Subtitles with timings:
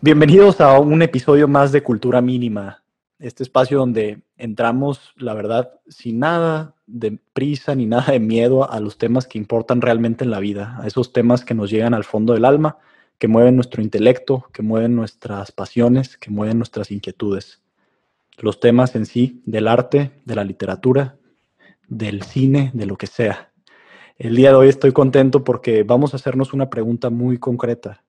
[0.00, 2.84] Bienvenidos a un episodio más de Cultura Mínima,
[3.18, 8.78] este espacio donde entramos, la verdad, sin nada de prisa ni nada de miedo a
[8.78, 12.04] los temas que importan realmente en la vida, a esos temas que nos llegan al
[12.04, 12.78] fondo del alma
[13.18, 17.60] que mueven nuestro intelecto, que mueven nuestras pasiones, que mueven nuestras inquietudes.
[18.36, 21.16] Los temas en sí del arte, de la literatura,
[21.88, 23.50] del cine, de lo que sea.
[24.16, 28.04] El día de hoy estoy contento porque vamos a hacernos una pregunta muy concreta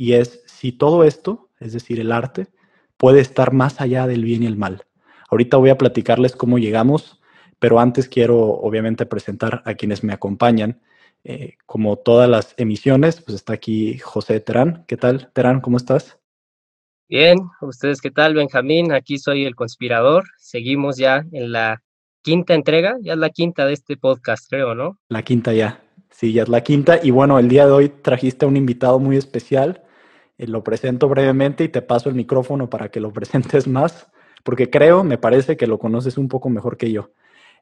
[0.00, 2.46] y es si todo esto, es decir, el arte,
[2.96, 4.86] puede estar más allá del bien y el mal.
[5.28, 7.20] Ahorita voy a platicarles cómo llegamos,
[7.58, 10.80] pero antes quiero obviamente presentar a quienes me acompañan
[11.22, 14.86] eh, como todas las emisiones, pues está aquí José Terán.
[14.88, 15.60] ¿Qué tal, Terán?
[15.60, 16.18] ¿Cómo estás?
[17.06, 18.92] Bien, ¿ustedes qué tal, Benjamín?
[18.92, 20.24] Aquí soy el conspirador.
[20.38, 21.82] Seguimos ya en la
[22.22, 24.98] quinta entrega, ya es la quinta de este podcast, creo, ¿no?
[25.10, 27.00] La quinta ya, sí, ya es la quinta.
[27.02, 29.82] Y bueno, el día de hoy trajiste a un invitado muy especial.
[30.40, 34.10] Eh, lo presento brevemente y te paso el micrófono para que lo presentes más,
[34.42, 37.10] porque creo, me parece que lo conoces un poco mejor que yo.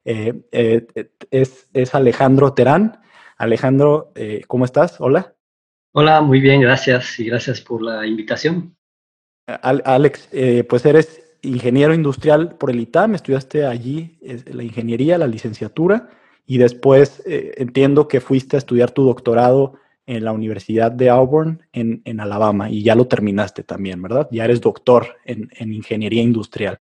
[0.04, 0.42] Eh,
[1.30, 3.00] es, es Alejandro Terán.
[3.36, 5.00] Alejandro, eh, ¿cómo estás?
[5.00, 5.34] Hola.
[5.92, 8.76] Hola, muy bien, gracias y gracias por la invitación.
[9.46, 16.10] Alex, eh, pues eres ingeniero industrial por el ITAM, estudiaste allí la ingeniería, la licenciatura,
[16.44, 19.74] y después eh, entiendo que fuiste a estudiar tu doctorado
[20.09, 24.27] en la Universidad de Auburn en, Alabama y ya lo terminaste también, ¿verdad?
[24.33, 26.79] Ya eres doctor en, ingeniería industrial.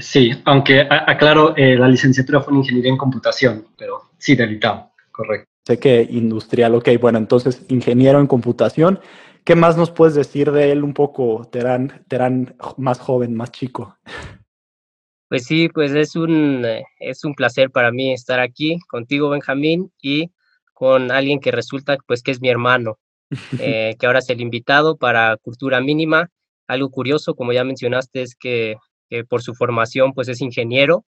[0.00, 5.46] sí, aunque aclaro, la licenciatura fue en ingeniería en computación, pero sí del ITAM, correcto.
[5.66, 8.98] Sé que industrial, ok, bueno, entonces ingeniero en computación.
[9.44, 13.96] ¿Qué más nos puedes decir de él un poco, Terán, Terán más joven, más chico?
[15.28, 19.92] Pues sí, pues es un, eh, es un placer para mí estar aquí contigo, Benjamín,
[20.02, 20.30] y
[20.80, 22.98] con alguien que resulta pues que es mi hermano,
[23.60, 26.30] eh, que ahora es el invitado para Cultura Mínima.
[26.66, 28.76] Algo curioso, como ya mencionaste, es que,
[29.28, 31.04] por su formación pues es ingeniero.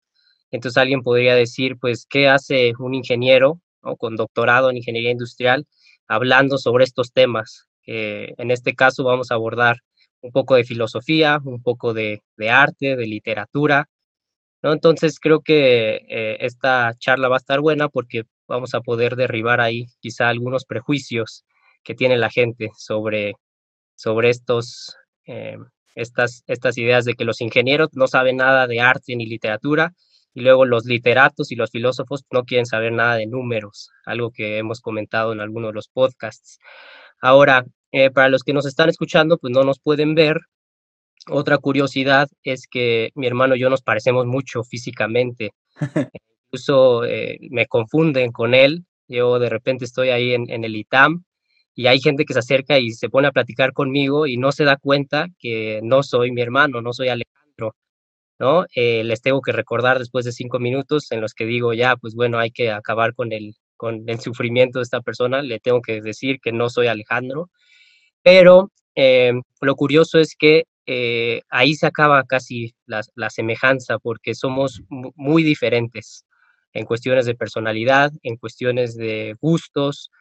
[0.52, 3.60] Entonces alguien podría decir, pues, ¿qué hace un ingeniero
[4.00, 5.68] con doctorado en ingeniería industrial,
[6.08, 7.68] hablando sobre estos temas.
[7.84, 9.80] en este caso vamos a abordar
[10.22, 13.90] un poco de filosofía, un poco de, arte, de literatura.
[14.64, 14.72] ¿no?
[14.72, 19.62] Entonces creo que eh, esta charla va a estar buena porque vamos a poder derribar
[19.62, 21.46] ahí quizá algunos prejuicios
[21.84, 23.36] que tiene la gente sobre,
[23.96, 25.58] sobre estos, eh,
[25.96, 29.94] estas, estas ideas de que los ingenieros no saben nada de arte ni literatura
[30.34, 34.60] y luego los literatos y los filósofos no quieren saber nada de números, algo que
[34.60, 36.60] hemos comentado en algunos de los podcasts.
[37.20, 40.42] Ahora, eh, para los que nos están escuchando, pues no nos pueden ver.
[41.30, 45.54] Otra curiosidad es que mi hermano y yo nos parecemos mucho físicamente.
[46.52, 48.86] Incluso eh, me confunden con él.
[49.08, 51.24] Yo de repente estoy ahí en, en el ITAM
[51.76, 54.64] y hay gente que se acerca y se pone a platicar conmigo y no se
[54.66, 57.76] da cuenta que no soy mi hermano, no soy Alejandro.
[58.40, 58.66] ¿no?
[58.76, 62.16] Eh, les tengo que recordar después de cinco minutos en los que digo, ya, pues
[62.16, 66.02] bueno, hay que acabar con el, con el sufrimiento de esta persona, le tengo que
[66.02, 67.50] decir que no soy Alejandro,
[68.24, 74.36] pero eh, lo curioso es que eh, ahí se acaba casi la, la semejanza, porque
[74.36, 76.26] somos muy diferentes
[76.78, 80.12] en cuestiones de personalidad, en cuestiones de gustos.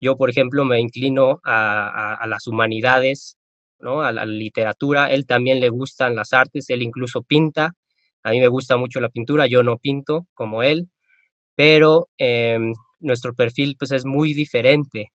[0.00, 3.36] Yo, por ejemplo, me inclino a, las humanidades
[3.78, 4.00] ¿no?
[4.00, 7.74] A la literatura, él también le gustan las artes, él incluso pinta,
[8.22, 10.88] a mí me gusta mucho la pintura, yo no pinto como él,
[11.54, 15.12] pero em, nuestro perfil pues es muy diferente.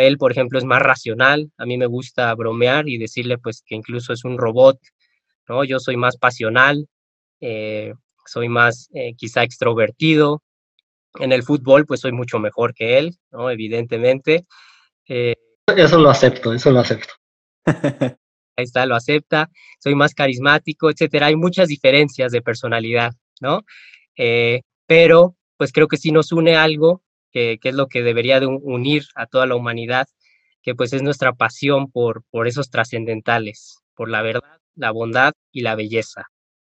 [0.00, 3.74] Él, por ejemplo, es más racional, a mí me gusta bromear y decirle pues que
[3.74, 4.78] incluso es un robot.
[5.66, 6.88] Yo soy más pasional,
[7.40, 7.92] eh,
[8.26, 10.42] soy más eh, quizá extrovertido,
[11.18, 13.50] en el fútbol pues soy mucho mejor que él, ¿no?
[13.50, 14.46] Evidentemente.
[15.08, 15.34] Eh,
[15.76, 17.14] eso lo acepto, eso lo acepto.
[18.56, 21.26] Ahí está, lo acepta, soy más carismático, etcétera.
[21.26, 23.62] Hay muchas diferencias de personalidad, ¿no?
[24.16, 27.02] Eh, pero pues creo que sí nos une algo
[27.32, 30.08] que, es lo que debería de unir a toda la humanidad,
[30.62, 35.62] que pues es nuestra pasión por, por esos trascendentales, por la verdad, la bondad y
[35.62, 36.26] la belleza.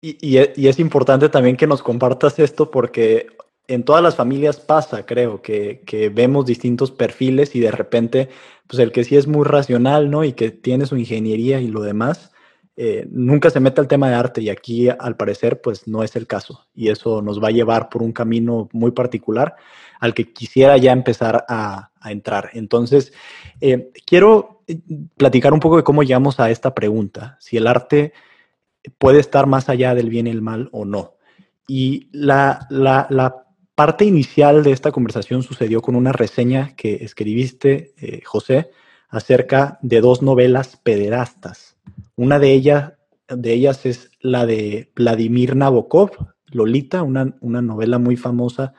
[0.06, 3.26] Y, y, es importante también que nos compartas esto porque
[3.66, 8.28] en todas las familias pasa, creo, que, que, vemos distintos perfiles y de repente,
[8.68, 10.22] pues el que sí es muy racional, ¿no?
[10.22, 12.30] Y que tiene su ingeniería y lo demás,
[12.78, 16.14] eh, nunca se mete al tema de arte y aquí al parecer pues no es
[16.14, 19.56] el caso y eso nos va a llevar por un camino muy particular
[19.98, 22.50] al que quisiera ya empezar a, entrar.
[22.52, 23.12] Entonces,
[23.60, 24.78] eh, quiero eh,
[25.16, 28.12] platicar un poco de cómo llegamos a esta pregunta, si el arte
[28.98, 31.14] puede estar más allá del bien y el mal o no.
[31.66, 33.42] Y la, la,
[33.74, 37.92] parte inicial de esta conversación sucedió con una reseña que escribiste,
[38.24, 38.70] José,
[39.10, 41.76] acerca de dos novelas pederastas
[42.16, 42.94] una de, ellas,
[43.28, 46.12] de ellas es la de Vladimir Nabokov,
[46.50, 48.72] Lolita, una, una, novela muy famosa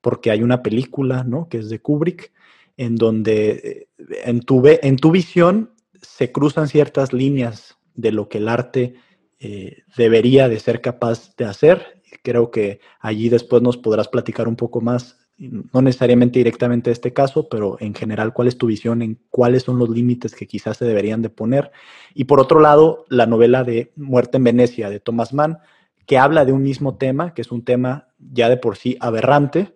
[0.00, 1.48] porque hay una película, ¿no?
[1.48, 2.32] Que es de Kubrick,
[2.76, 3.88] en donde eh,
[4.24, 8.94] en tu, en tu visión se cruzan ciertas líneas de lo que el arte
[9.40, 12.02] eh, debería de ser capaz de hacer.
[12.22, 17.48] Creo que allí después nos podrás platicar un poco más no necesariamente directamente este caso,
[17.48, 20.84] pero en general, ¿cuál es tu visión en cuáles son los límites que quizás se
[20.84, 21.70] deberían de poner?
[22.12, 25.58] Y por otro lado, la novela de Muerte en Venecia de Thomas Mann,
[26.06, 29.74] que habla de un mismo tema, que es un tema ya de por sí aberrante,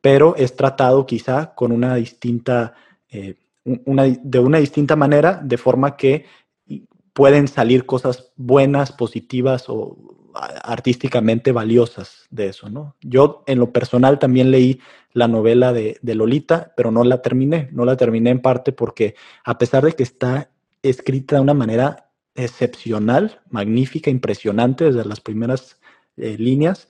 [0.00, 2.74] pero es tratado quizá con una distinta,
[3.08, 6.24] eh, de una distinta manera, de forma que
[7.14, 9.96] pueden salir cosas buenas, positivas o
[10.34, 12.96] artísticamente valiosas de eso, ¿no?
[13.00, 14.80] Yo en lo personal también leí
[15.12, 19.14] la novela de, Lolita, pero no la terminé, no la terminé en parte porque
[19.44, 20.50] a pesar de que está
[20.82, 25.80] escrita de una manera excepcional, magnífica, impresionante desde las primeras
[26.16, 26.88] eh, líneas,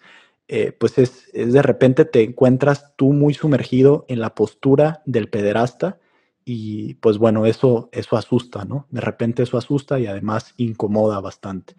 [0.49, 5.99] eh, pues es, de repente te encuentras tú muy sumergido en la postura del pederasta
[6.45, 8.87] y pues bueno, eso, eso asusta, ¿no?
[8.91, 11.75] De repente eso asusta y además incomoda bastante.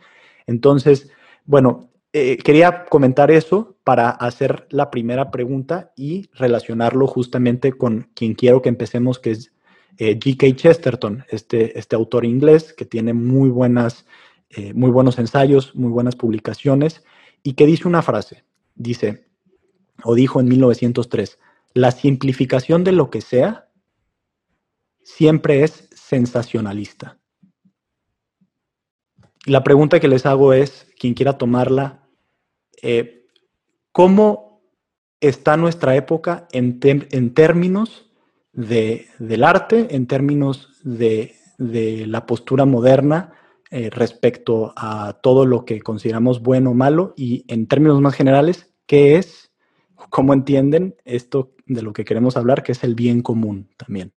[0.48, 1.12] Entonces,
[1.46, 8.34] bueno, eh, quería comentar eso para hacer la primera pregunta y relacionarlo justamente con quien
[8.34, 9.52] quiero que empecemos, que es
[9.98, 10.56] eh, G.K.
[10.56, 14.06] Chesterton, este, este autor inglés que tiene muy, buenas,
[14.50, 17.04] eh, muy buenos ensayos, muy buenas publicaciones
[17.44, 18.44] y que dice una frase,
[18.76, 19.28] dice,
[20.04, 21.38] o dijo en 1903,
[21.74, 23.65] la simplificación de lo que sea
[25.06, 27.20] siempre es sensacionalista.
[29.46, 32.10] La pregunta que les hago es, quien quiera tomarla,
[32.82, 33.28] eh,
[33.92, 34.64] ¿cómo
[35.22, 36.80] está nuestra época en,
[37.34, 38.12] términos
[38.52, 43.34] del arte, en términos de, la postura moderna
[43.70, 48.72] eh, respecto a todo lo que consideramos bueno o malo y en términos más generales,
[48.88, 49.52] qué es,
[50.10, 54.12] cómo entienden esto de lo que queremos hablar, que es el bien común también?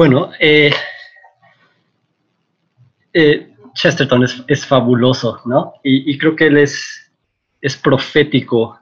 [0.00, 0.72] Bueno, eh,
[3.12, 5.74] eh, Chesterton es, fabuloso, ¿no?
[5.84, 7.12] Y, creo que él es,
[7.82, 8.78] profético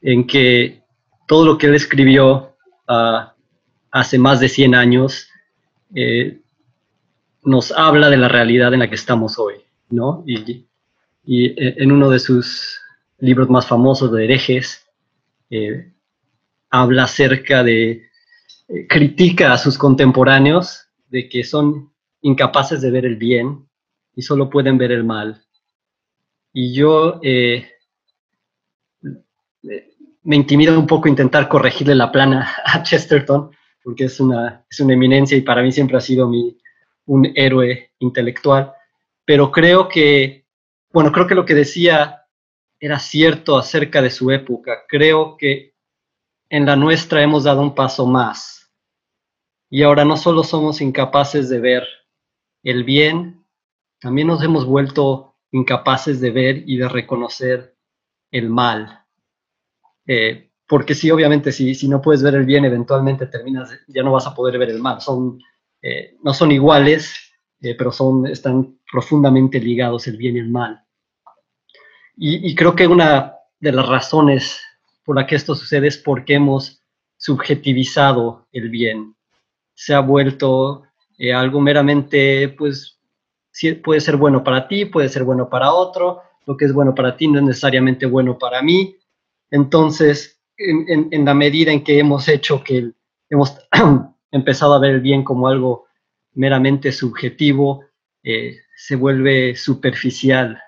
[0.00, 0.80] en que
[1.26, 2.54] todo lo que él escribió
[2.86, 3.34] ah,
[3.90, 5.28] hace más de 100 años
[5.92, 6.40] eh,
[7.42, 9.56] nos habla de la realidad en la que estamos hoy,
[9.90, 10.22] ¿no?
[10.24, 10.68] Y,
[11.26, 12.80] en uno de sus
[13.18, 14.86] libros más famosos de herejes,
[16.70, 18.04] habla acerca de,
[18.88, 23.68] critica a sus contemporáneos de que son incapaces de ver el bien
[24.14, 25.44] y solo pueden ver el mal.
[26.52, 27.68] Y yo eh,
[30.22, 33.50] me intimida un poco intentar corregirle la plana a Chesterton,
[33.82, 36.56] porque es una, es una eminencia y para mí siempre ha sido mi,
[37.06, 38.72] un héroe intelectual.
[39.24, 40.46] Pero creo que,
[40.92, 42.22] bueno, creo que lo que decía
[42.80, 44.84] era cierto acerca de su época.
[44.88, 45.73] Creo que
[46.54, 48.72] en la nuestra hemos dado un paso más.
[49.68, 51.84] Y ahora no solo somos incapaces de ver
[52.62, 53.44] el bien,
[53.98, 57.76] también nos hemos vuelto incapaces de ver y de reconocer
[58.30, 59.04] el mal.
[60.06, 64.12] Eh, porque sí, obviamente, si, si no puedes ver el bien, eventualmente terminas, ya no
[64.12, 65.00] vas a poder ver el mal.
[65.00, 65.40] Son,
[65.82, 67.32] eh, no son iguales,
[67.62, 70.84] eh, pero son, están profundamente ligados el bien y el mal.
[72.16, 74.63] Y, y creo que una de las razones
[75.04, 76.82] por la que esto sucede es porque hemos
[77.16, 79.14] subjetivizado el bien.
[79.74, 80.84] Se ha vuelto
[81.18, 82.98] eh, algo meramente, pues,
[83.82, 87.16] puede ser bueno para ti, puede ser bueno para otro, lo que es bueno para
[87.16, 88.96] ti no es necesariamente bueno para mí.
[89.50, 92.92] Entonces, en, la medida en que hemos hecho que
[93.28, 93.56] hemos
[94.30, 95.86] empezado a ver el bien como algo
[96.34, 97.84] meramente subjetivo,
[98.22, 100.60] eh, se vuelve superficial,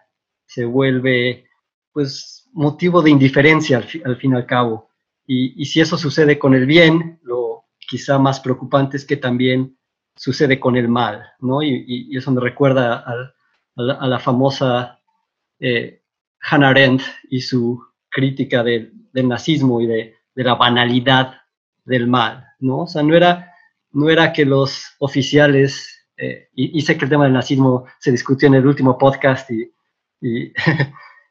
[0.46, 1.46] se vuelve,
[1.92, 4.90] pues, motivo de indiferencia al, fin y al cabo.
[5.26, 9.76] Y, y, si eso sucede con el bien, lo quizá más preocupante es que también
[10.16, 11.62] sucede con el mal, ¿no?
[11.62, 13.32] Y, eso me recuerda a,
[13.76, 15.00] la, famosa
[15.60, 16.02] eh,
[16.40, 21.34] Hannah Arendt y su crítica del nazismo y de, la banalidad
[21.84, 22.80] del mal, ¿no?
[22.80, 23.52] O sea, no era,
[23.92, 28.48] no era que los oficiales, eh, y, sé que el tema del nazismo se discutió
[28.48, 29.70] en el último podcast, y,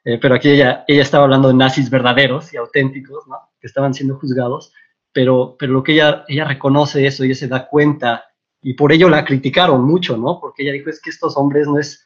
[0.05, 3.38] eh, pero aquí ella, ella estaba hablando de nazis verdaderos y auténticos, ¿no?
[3.59, 4.71] Que estaban siendo juzgados,
[5.12, 8.24] pero, pero lo que ella, ella reconoce eso ella se da cuenta,
[8.62, 10.39] y por ello la criticaron mucho, ¿no?
[10.39, 12.05] Porque ella dijo, es que estos hombres no es,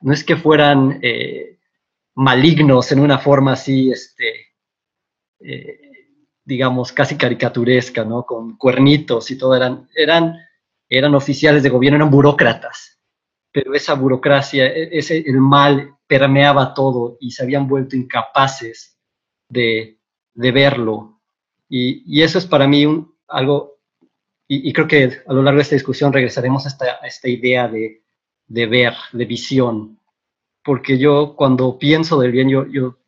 [0.00, 1.58] no es que fueran eh,
[2.14, 4.48] malignos en una forma así, este,
[5.40, 5.80] eh,
[6.44, 8.24] digamos, casi caricaturesca, ¿no?
[8.24, 10.36] Con cuernitos y todo, eran, eran,
[10.88, 12.99] eran oficiales de gobierno, eran burócratas,
[13.52, 18.98] pero esa burocracia, e, ese, el mal permeaba todo y se habían vuelto incapaces
[19.48, 19.98] de,
[20.34, 21.20] de verlo
[21.72, 23.78] y, eso es para mí un, algo,
[24.48, 28.02] y, creo que a lo largo de esta discusión regresaremos a esta, esta idea de,
[28.48, 30.00] de, ver, de visión,
[30.64, 32.98] porque yo cuando pienso del bien, yo, yo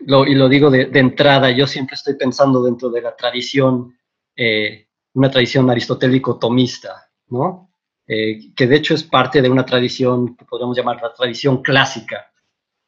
[0.00, 3.94] lo, y lo digo de, entrada, yo siempre estoy pensando dentro de la tradición,
[4.34, 7.69] eh, una tradición aristotélico-tomista, ¿no?
[8.12, 12.32] Eh, que de hecho es parte de una tradición que podríamos llamar la tradición clásica,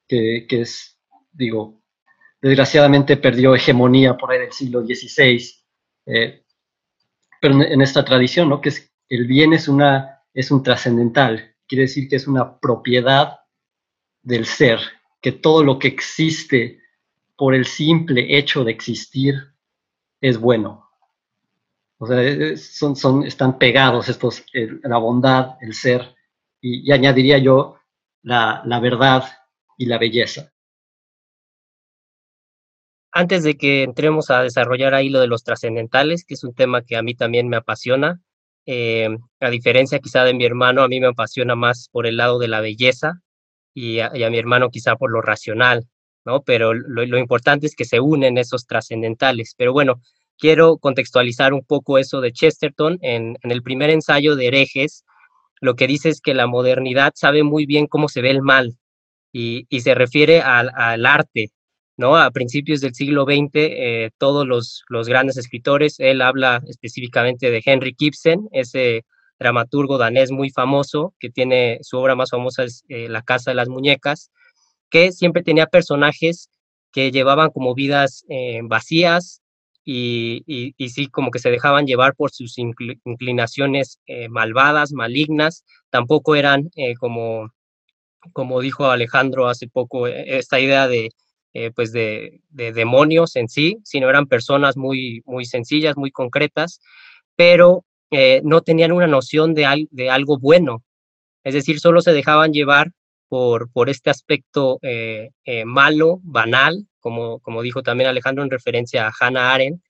[0.08, 0.98] que, es,
[1.30, 1.80] digo,
[2.40, 5.48] desgraciadamente perdió hegemonía por ahí del siglo XVI,
[6.06, 6.44] eh,
[7.40, 8.60] pero en, esta tradición, ¿no?
[8.60, 13.42] que es, el bien es, una, es un trascendental, quiere decir que es una propiedad
[14.22, 14.80] del ser,
[15.20, 16.80] que todo lo que existe
[17.36, 19.36] por el simple hecho de existir
[20.20, 20.81] es bueno.
[22.02, 24.44] O sea, son, son, están pegados estos,
[24.82, 26.16] la bondad, el ser,
[26.60, 27.76] y, y añadiría yo
[28.22, 29.24] la, la verdad
[29.78, 30.52] y la belleza
[33.12, 36.82] antes de que entremos a desarrollar ahí lo de los trascendentales, que es un tema
[36.82, 38.22] que a mí también me apasiona,
[38.64, 39.08] eh,
[39.40, 42.48] a diferencia quizá de mi hermano, a mí me apasiona más por el lado de
[42.48, 43.20] la belleza
[43.74, 45.86] y a, mi hermano quizá por lo racional,
[46.24, 46.42] ¿no?
[46.42, 49.54] Pero lo, importante es que se unen esos trascendentales.
[49.56, 50.00] Pero bueno,
[50.38, 52.98] quiero contextualizar un poco eso de Chesterton.
[53.02, 55.04] En, el primer ensayo de herejes,
[55.60, 58.76] lo que dice es que la modernidad sabe muy bien cómo se ve el mal
[59.32, 61.50] y, se refiere al arte,
[61.96, 62.16] ¿no?
[62.16, 67.62] A principios del siglo XX, eh, todos los, los, grandes escritores, él habla específicamente de
[67.64, 69.04] Henry Ibsen, ese
[69.38, 73.56] dramaturgo danés muy famoso, que tiene su obra más famosa es eh, La Casa de
[73.56, 74.30] las Muñecas,
[74.90, 76.50] que siempre tenía personajes
[76.92, 79.41] que llevaban como vidas eh, vacías
[79.84, 86.70] y, y, sí, como que se dejaban llevar por sus inclinaciones malvadas, malignas, tampoco eran
[87.00, 87.50] como,
[88.32, 91.10] como dijo Alejandro hace poco, esta idea de
[91.54, 96.80] eh, pues de, demonios en sí, sino eran personas muy, muy sencillas, muy concretas,
[97.36, 100.82] pero eh, no tenían una noción de, de algo bueno.
[101.44, 102.92] Es decir, solo se dejaban llevar
[103.32, 105.30] por, este aspecto eh,
[105.64, 109.82] malo, banal, como, como dijo también Alejandro en referencia a Hannah Arendt,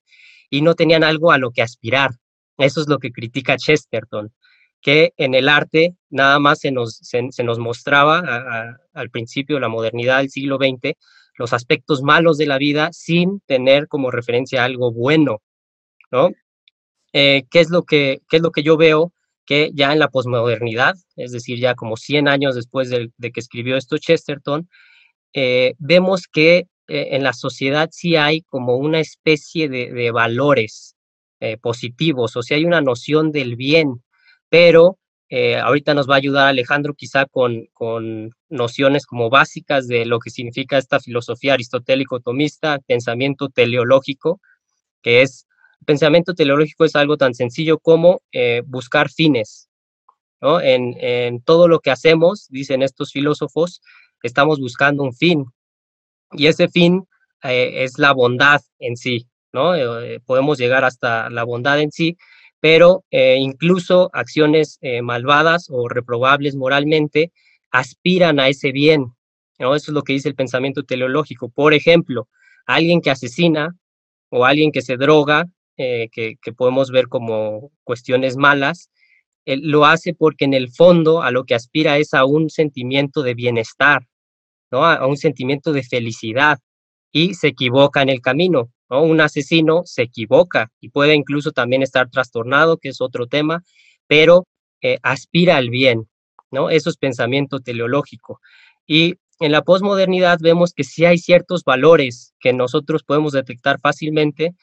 [0.49, 2.11] y no tenían algo a lo que aspirar.
[2.57, 4.31] Eso es lo que critica Chesterton,
[4.79, 9.67] que en el arte nada más se nos, se, nos mostraba al principio de la
[9.67, 10.93] modernidad del siglo XX
[11.37, 15.41] los aspectos malos de la vida sin tener como referencia algo bueno,
[16.11, 16.29] ¿no?
[17.11, 19.11] Eh, ¿qué, es lo que, ¿Qué es lo que yo veo?
[19.45, 23.77] Que ya en la posmodernidad, es decir, ya como 100 años después de, que escribió
[23.77, 24.69] esto Chesterton,
[25.33, 30.95] eh, vemos que eh, en la sociedad sí hay como una especie de, valores
[31.61, 34.01] positivos, o sea, hay una noción del bien,
[34.47, 34.97] pero
[35.35, 40.19] eh, ahorita nos va a ayudar Alejandro quizá con, con, nociones como básicas de lo
[40.19, 44.39] que significa esta filosofía aristotélico-tomista, pensamiento teleológico,
[45.01, 45.47] que es,
[45.83, 49.69] pensamiento teleológico es algo tan sencillo como eh, buscar fines.
[50.61, 53.81] En, todo lo que hacemos, dicen estos filósofos,
[54.21, 55.45] estamos buscando un fin.
[56.33, 57.05] Y ese fin
[57.43, 59.71] eh, es la bondad en sí, ¿no?
[60.25, 62.17] podemos llegar hasta la bondad en sí,
[62.63, 67.33] pero eh, incluso acciones eh, malvadas o reprobables moralmente
[67.71, 69.07] aspiran a ese bien.
[69.59, 69.75] ¿no?
[69.75, 71.49] Eso es lo que dice el pensamiento teleológico.
[71.49, 72.29] Por ejemplo,
[72.65, 73.75] alguien que asesina
[74.29, 78.89] o alguien que se droga, eh, que, podemos ver como cuestiones malas,
[79.45, 83.33] lo hace porque en el fondo a lo que aspira es a un sentimiento de
[83.33, 84.07] bienestar,
[84.71, 84.85] ¿no?
[84.85, 86.59] a un sentimiento de felicidad
[87.11, 88.71] y se equivoca en el camino.
[88.89, 93.63] Un asesino se equivoca y puede incluso también estar trastornado, que es otro tema,
[94.07, 94.45] pero
[94.81, 96.09] eh, aspira al bien,
[96.51, 96.69] ¿no?
[96.69, 98.39] Eso es pensamiento teleológico.
[98.85, 104.53] Y en la posmodernidad vemos que sí hay ciertos valores que nosotros podemos detectar fácilmente,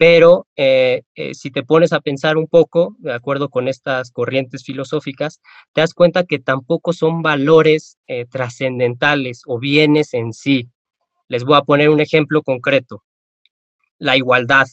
[0.00, 4.64] pero eh, eh, si te pones a pensar un poco, de acuerdo con estas corrientes
[4.64, 5.42] filosóficas,
[5.74, 10.70] te das cuenta que tampoco son valores eh, trascendentales o bienes en sí.
[11.28, 13.04] Les voy a poner un ejemplo concreto,
[13.98, 14.68] la igualdad.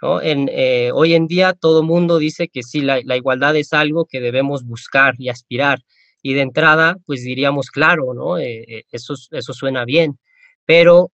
[0.00, 5.12] hoy en día todo mundo dice que sí, la, igualdad es algo que debemos buscar
[5.18, 5.80] y aspirar.
[6.22, 8.38] Y de entrada, pues diríamos, claro, ¿no?
[8.38, 10.18] eso, eso suena bien,
[10.64, 11.10] pero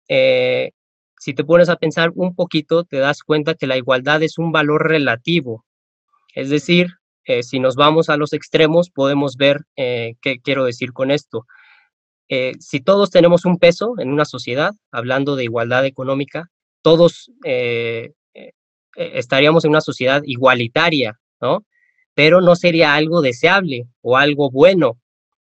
[1.19, 4.53] si te pones a pensar un poquito, te das cuenta que la igualdad es un
[4.53, 5.65] valor relativo.
[6.35, 6.89] Es decir,
[7.25, 11.47] eh, si nos vamos a los extremos, podemos ver eh, qué quiero decir con esto.
[12.29, 16.51] Eh, si todos tenemos un peso en una sociedad, hablando de igualdad económica,
[16.83, 17.31] todos
[18.95, 21.65] estaríamos en una sociedad igualitaria, ¿no?
[22.15, 24.99] Pero no sería algo deseable o algo bueno,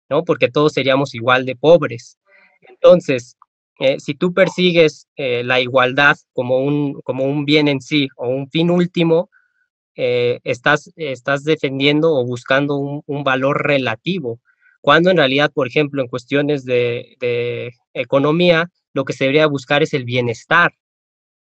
[0.10, 0.24] ¿no?
[0.24, 2.18] Porque todos seríamos igual de pobres.
[2.62, 3.38] Entonces,
[3.80, 8.30] eh, si tú persigues eh, la igualdad como un, como un bien en sí o
[8.30, 9.30] un fin último,
[9.96, 14.40] eh, estás, estás defendiendo o buscando un, un, valor relativo,
[14.82, 19.84] cuando en realidad, por ejemplo, en cuestiones de, de, economía, lo que se debería buscar
[19.84, 20.74] es el bienestar,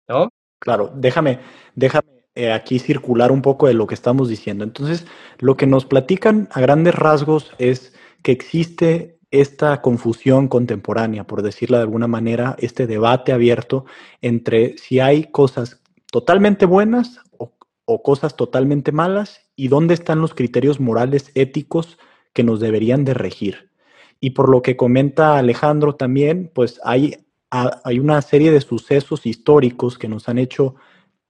[0.09, 0.31] ¿no?
[0.59, 1.41] Claro, déjame,
[1.75, 2.09] déjame
[2.53, 4.65] aquí circular un poco de lo que estamos diciendo.
[4.65, 5.07] Entonces,
[5.39, 11.79] lo que nos platican a grandes rasgos es que existe esta confusión contemporánea, por decirla
[11.79, 13.85] de alguna manera, este debate abierto
[14.21, 20.81] entre si hay cosas totalmente buenas o, cosas totalmente malas y dónde están los criterios
[20.81, 21.99] morales éticos
[22.33, 23.71] que nos deberían de regir.
[24.19, 27.17] Y por lo que comenta Alejandro también, pues hay,
[27.51, 30.75] hay una serie de sucesos históricos que nos han hecho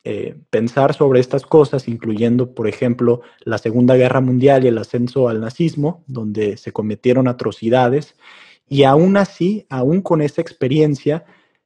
[0.08, 5.28] eh, pensar sobre estas cosas, incluyendo, por ejemplo, la Segunda Guerra Mundial y el ascenso
[5.28, 8.14] al nazismo, donde se cometieron atrocidades,
[8.68, 11.24] y aún así, aún con esa experiencia,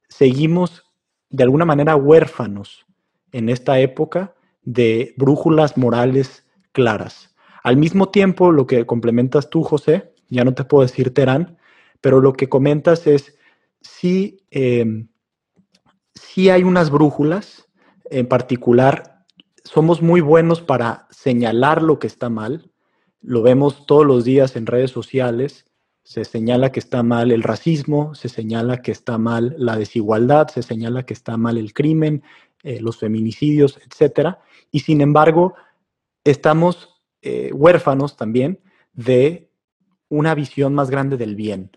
[0.09, 0.85] seguimos
[1.29, 2.87] de alguna manera huérfanos
[3.31, 7.35] en esta época de brújulas morales claras.
[7.63, 11.59] Al mismo tiempo, lo que complementas tú, José, ya no te puedo decir Terán,
[12.01, 13.37] pero lo que comentas es
[13.83, 15.05] si, eh,
[16.15, 17.67] si hay unas brújulas
[18.11, 19.25] en particular,
[19.65, 22.71] somos muy buenos para señalar lo que está mal.
[23.21, 25.67] Lo vemos todos los días en redes sociales.
[26.03, 30.63] Se señala que está mal el racismo, se señala que está mal la desigualdad, se
[30.63, 32.23] señala que está mal el crimen,
[32.63, 34.37] eh, los feminicidios, etc.
[34.71, 35.55] Y sin embargo,
[36.25, 38.61] estamos eh, huérfanos también
[38.93, 39.51] de
[40.09, 41.71] una visión más grande del bien.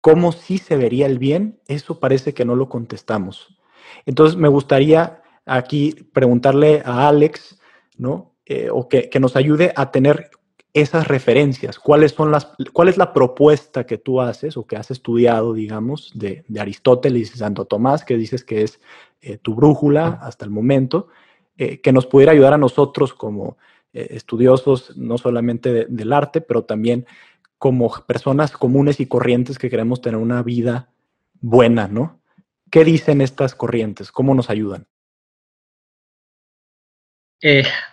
[0.00, 1.60] ¿Cómo sí se vería el bien?
[1.66, 3.58] Eso parece que no lo contestamos.
[4.06, 7.58] Entonces, me gustaría aquí preguntarle a Alex,
[7.96, 8.34] ¿no?
[8.46, 10.30] Eh, o que, nos ayude a tener
[10.72, 11.78] esas referencias.
[11.78, 16.12] ¿Cuáles son las, ¿Cuál es la propuesta que tú haces o que has estudiado, digamos,
[16.14, 18.80] de, Aristóteles y Santo Tomás, que dices que es
[19.22, 21.08] eh, tu brújula hasta el momento,
[21.56, 23.56] eh, que nos pudiera ayudar a nosotros como
[23.92, 27.06] estudiosos, no solamente del arte, pero también
[27.58, 30.90] como personas comunes y corrientes que queremos tener una vida
[31.40, 32.20] buena, ¿no?
[32.72, 34.10] ¿Qué dicen estas corrientes?
[34.10, 34.88] ¿Cómo nos ayudan?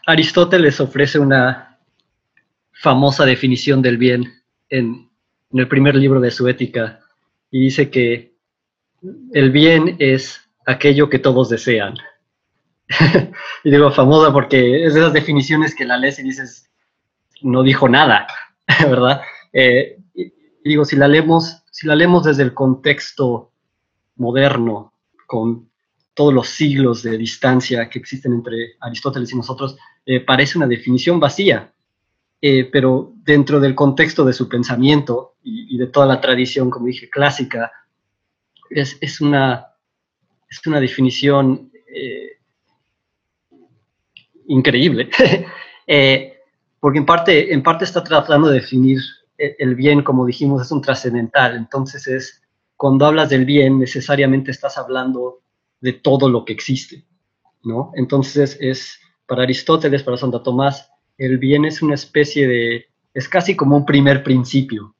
[0.05, 1.77] Aristóteles ofrece una
[2.71, 5.09] famosa definición del bien en,
[5.53, 7.01] el primer libro de su ética
[7.49, 8.33] y dice que
[9.33, 11.95] el bien es aquello que todos desean.
[13.63, 16.69] y digo famosa porque es de esas definiciones que la lees y dices,
[17.41, 18.27] no dijo nada,
[18.79, 19.21] ¿verdad?
[19.51, 23.51] Eh, y digo, si la leemos, si la leemos desde el contexto
[24.15, 24.93] moderno,
[25.27, 25.70] con
[26.13, 31.19] todos los siglos de distancia que existen entre Aristóteles y nosotros, eh, parece una definición
[31.19, 31.71] vacía,
[32.41, 37.09] eh, pero dentro del contexto de su pensamiento y, de toda la tradición, como dije,
[37.09, 37.71] clásica,
[38.69, 39.67] es, una,
[40.49, 42.37] es una definición eh,
[44.47, 45.09] increíble,
[46.79, 48.99] porque en parte, en parte está tratando de definir
[49.37, 52.41] el bien, como dijimos, es un trascendental, entonces es,
[52.77, 55.40] cuando hablas del bien, necesariamente estás hablando
[55.81, 57.05] de todo lo que existe,
[57.63, 57.91] ¿no?
[57.95, 63.55] Entonces es, para Aristóteles, para Santa Tomás, el bien es una especie de, es casi
[63.55, 64.95] como un primer principio,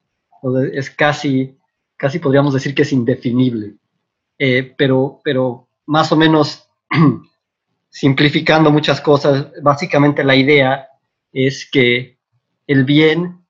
[0.73, 1.57] es casi,
[1.95, 3.75] casi podríamos decir que es indefinible,
[4.37, 6.67] eh, pero, pero más o menos
[7.89, 10.87] simplificando muchas cosas, básicamente la idea
[11.31, 12.17] es que
[12.67, 13.45] el bien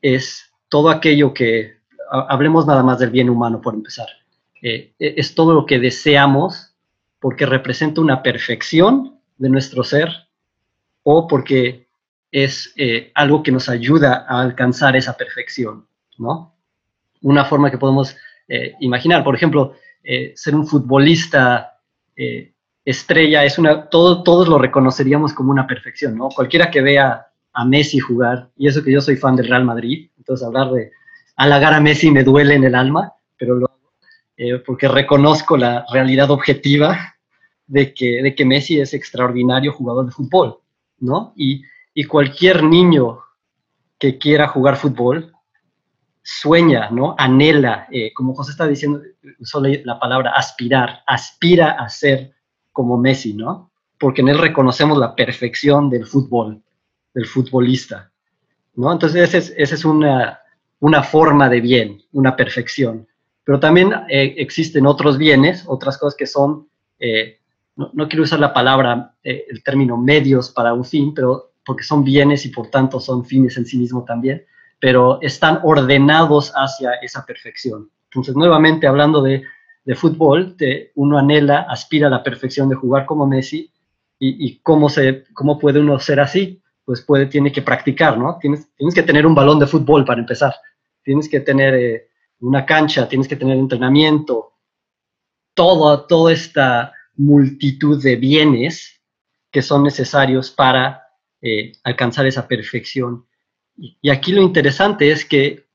[0.00, 1.76] es todo aquello que,
[2.10, 4.06] hablemos nada más del bien humano por empezar,
[4.66, 6.74] eh, e-, es todo lo que deseamos
[7.20, 10.08] porque representa una perfección de nuestro ser
[11.04, 11.86] o porque
[12.32, 15.86] es eh, algo que nos ayuda a alcanzar esa perfección,
[16.18, 16.56] ¿no?
[17.22, 18.16] Una forma que podemos
[18.48, 19.74] eh, imaginar, por ejemplo,
[20.34, 21.80] ser un futbolista
[22.84, 26.28] estrella, es una, todo, todos lo reconoceríamos como una perfección, ¿no?
[26.28, 30.08] Cualquiera que vea a Messi jugar, y eso que yo soy fan del Real Madrid,
[30.16, 30.92] entonces hablar de
[31.34, 33.75] halagar a Messi me duele en el alma, pero lo
[34.36, 37.16] eh, porque reconozco la realidad objetiva
[37.66, 40.58] de que, Messi es extraordinario jugador de fútbol,
[40.98, 41.32] ¿no?
[41.36, 41.62] Y,
[42.08, 43.20] cualquier niño
[43.98, 45.32] que quiera jugar fútbol
[46.22, 47.14] sueña, ¿no?
[47.16, 49.00] Anhela, eh, como José está diciendo,
[49.38, 52.34] usó la palabra aspirar, aspira a ser
[52.72, 53.70] como Messi, ¿no?
[53.98, 56.62] Porque en él reconocemos la perfección del fútbol,
[57.14, 58.12] del futbolista,
[58.74, 58.92] ¿no?
[58.92, 60.40] Entonces esa es, una,
[60.80, 63.08] una, forma de bien, una perfección.
[63.46, 67.38] Pero también eh, existen otros bienes, otras cosas que son, eh,
[67.76, 72.44] no, quiero usar la palabra, el término medios para un fin, pero porque son bienes
[72.44, 74.44] y por tanto son fines en sí mismo también
[74.80, 77.90] pero están ordenados hacia esa perfección.
[78.10, 79.42] Entonces, nuevamente hablando de,
[79.94, 80.56] fútbol,
[80.96, 83.70] uno anhela, aspira a la perfección de jugar como Messi
[84.18, 86.60] y, cómo, se, cómo puede uno ser así.
[86.84, 88.38] Pues puede, tiene que practicar, ¿no?
[88.40, 90.54] Tienes, que tener un balón de fútbol para empezar.
[91.02, 92.05] Tienes que tener eh,
[92.40, 94.52] una cancha, tienes que tener entrenamiento.
[95.54, 99.00] Todo, toda esta multitud de bienes
[99.50, 101.02] que son necesarios para
[101.40, 103.26] eh, alcanzar esa perfección.
[103.76, 105.66] Y aquí lo interesante es que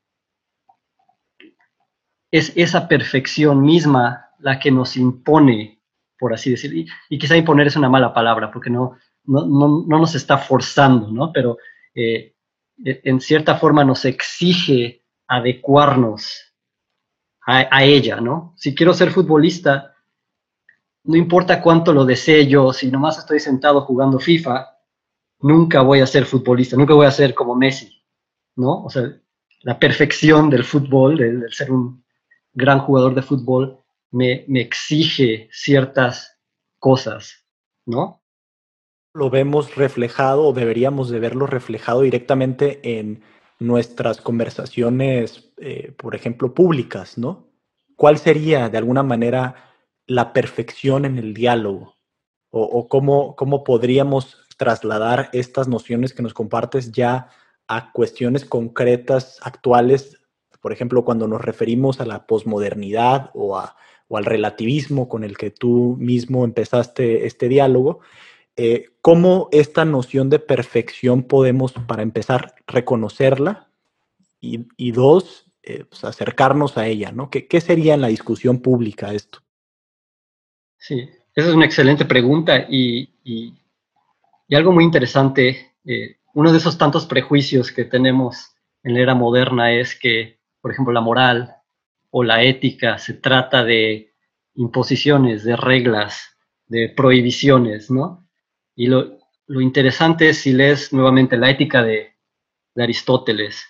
[2.32, 5.82] es esa perfección misma la que nos impone,
[6.18, 10.38] por así decir, y, quizá imponer es una mala palabra, porque no, no, nos está
[10.38, 11.32] forzando, ¿no?
[11.32, 11.58] Pero
[11.94, 12.36] eh,
[12.84, 16.51] e, en cierta forma nos exige adecuarnos
[17.46, 18.54] a, ella, ¿no?
[18.56, 19.96] Si quiero ser futbolista,
[21.04, 24.78] no importa cuánto lo desee yo, si nomás estoy sentado jugando FIFA,
[25.40, 28.04] nunca voy a ser futbolista, nunca voy a ser como Messi,
[28.56, 28.84] ¿no?
[28.84, 29.04] O sea,
[29.62, 32.04] la perfección del fútbol, del, ser un
[32.54, 33.80] gran jugador de fútbol,
[34.12, 36.38] me, exige ciertas
[36.80, 37.46] cosas,
[37.86, 38.22] ¿no?
[39.14, 43.24] Lo vemos reflejado o deberíamos de verlo reflejado directamente en
[43.62, 47.48] nuestras conversaciones, eh, por ejemplo, públicas, ¿no?
[47.96, 49.56] ¿Cuál sería, de alguna manera,
[50.08, 51.96] la perfección en el diálogo?
[52.50, 57.30] ¿O, cómo, cómo podríamos trasladar estas nociones que nos compartes ya
[57.68, 60.18] a cuestiones concretas, actuales,
[60.60, 65.96] por ejemplo, cuando nos referimos a la posmodernidad o, al relativismo con el que tú
[66.00, 68.02] mismo empezaste este diálogo,
[68.56, 73.70] eh, ¿cómo esta noción de perfección podemos, para empezar, reconocerla?
[74.44, 77.30] Y, dos, eh, pues, acercarnos a ella, ¿no?
[77.30, 79.40] ¿Qué, ¿Qué, sería en la discusión pública esto?
[80.78, 83.08] Sí, esa es una excelente pregunta y
[84.52, 89.16] y algo muy interesante, eh, uno de esos tantos prejuicios que tenemos en la era
[89.16, 91.56] moderna es que, por ejemplo, la moral
[92.10, 94.14] o la ética se trata de
[94.56, 96.36] imposiciones, de reglas,
[96.68, 98.28] de prohibiciones, ¿no?
[98.76, 102.10] Y lo, interesante es si lees nuevamente la ética de,
[102.74, 103.66] Aristóteles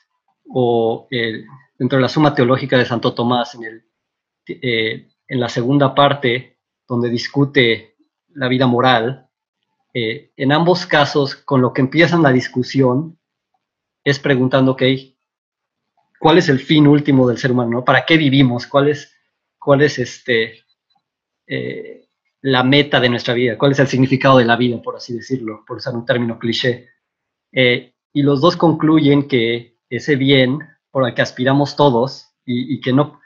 [0.47, 3.83] o dentro de la Suma Teológica de Santo Tomás, en, el,
[4.47, 7.95] eh, en la segunda parte, donde discute
[8.35, 9.27] la vida moral,
[9.93, 13.19] eh, en ambos casos, con lo que empiezan la discusión,
[14.03, 14.83] es preguntando, ok,
[16.19, 17.83] ¿cuál es el fin último del ser humano?
[17.83, 18.67] ¿Para qué vivimos?
[18.67, 19.13] ¿Cuál es,
[19.59, 20.63] cuál es este,
[21.47, 22.07] eh,
[22.41, 23.57] la meta de nuestra vida?
[23.57, 26.89] ¿Cuál es el significado de la vida, por así decirlo, por usar un término cliché?
[27.51, 32.91] Eh, y los dos concluyen que ese bien por el que aspiramos todos y, que
[32.91, 33.19] no,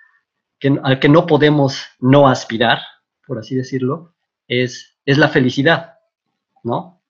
[0.84, 2.80] al que no podemos no aspirar,
[3.26, 4.14] por así decirlo,
[4.48, 5.96] es, es la felicidad.
[6.66, 7.02] ¿no?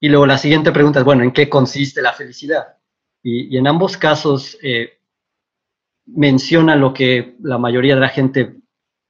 [0.00, 2.76] Y luego la siguiente pregunta es, bueno, ¿en qué consiste la felicidad?
[3.22, 4.98] Y, en ambos casos eh,
[6.06, 8.56] menciona lo que la mayoría de la gente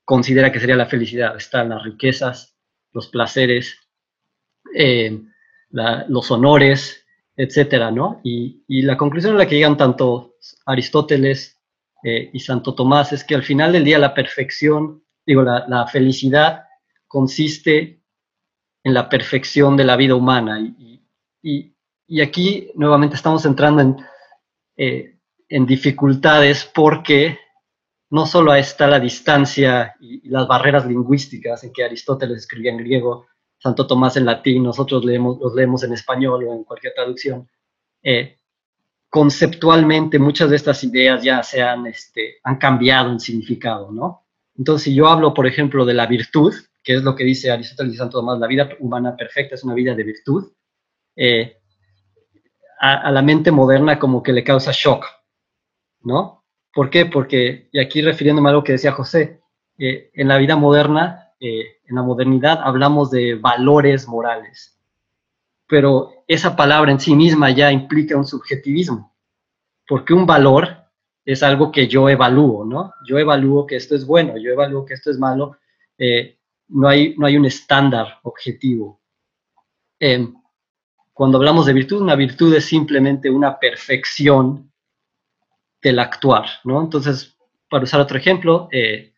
[0.07, 1.37] considera que sería la felicidad.
[1.37, 2.57] Están las riquezas,
[2.93, 3.77] los placeres,
[4.75, 5.21] eh,
[5.71, 7.05] los honores,
[7.37, 8.21] etcétera, ¿no?
[8.23, 11.59] Y, la conclusión a la que llegan tanto Aristóteles
[12.05, 16.65] eh, y Santo Tomás es que al final del día la perfección, digo, la, felicidad
[17.09, 18.01] consiste
[18.85, 20.61] en la perfección de la vida humana.
[21.43, 21.73] Y,
[22.23, 23.97] aquí nuevamente estamos entrando en,
[24.77, 27.41] eh, en dificultades porque
[28.11, 33.27] no solo está la distancia y, las barreras lingüísticas en que Aristóteles escribía en griego,
[33.59, 37.49] Santo Tomás en latín, nosotros leemos, los leemos en español o en cualquier traducción.
[38.03, 38.39] Eh,
[39.09, 44.27] conceptualmente muchas de estas ideas ya se han, este, han cambiado en significado, ¿no?
[44.57, 47.95] Entonces, si yo hablo, por ejemplo, de la virtud, que es lo que dice Aristóteles
[47.95, 50.53] y Santo Tomás, la vida humana perfecta es una vida de virtud,
[51.17, 51.59] eh,
[52.79, 55.07] a, la mente moderna como que le causa shock,
[56.03, 56.45] ¿no?
[56.77, 57.07] ¿Por qué?
[57.07, 59.41] Porque, y aquí refiriéndome a algo que decía José,
[59.79, 64.79] eh, en la vida moderna eh, en la modernidad hablamos de valores morales,
[65.67, 69.17] pero esa palabra en sí misma ya implica un subjetivismo,
[69.89, 70.69] porque un valor
[71.25, 72.93] es algo que yo evalúo, ¿no?
[73.09, 75.57] Yo evalúo que esto es bueno, yo evalúo que esto es malo,
[75.97, 76.37] eh,
[76.69, 79.01] no, hay, no hay un estándar objetivo.
[81.15, 84.66] Cuando hablamos de virtud, una virtud es simplemente una perfección
[85.87, 86.83] del actuar, ¿no?
[86.83, 87.37] Entonces,
[87.71, 89.13] para usar otro ejemplo, eh,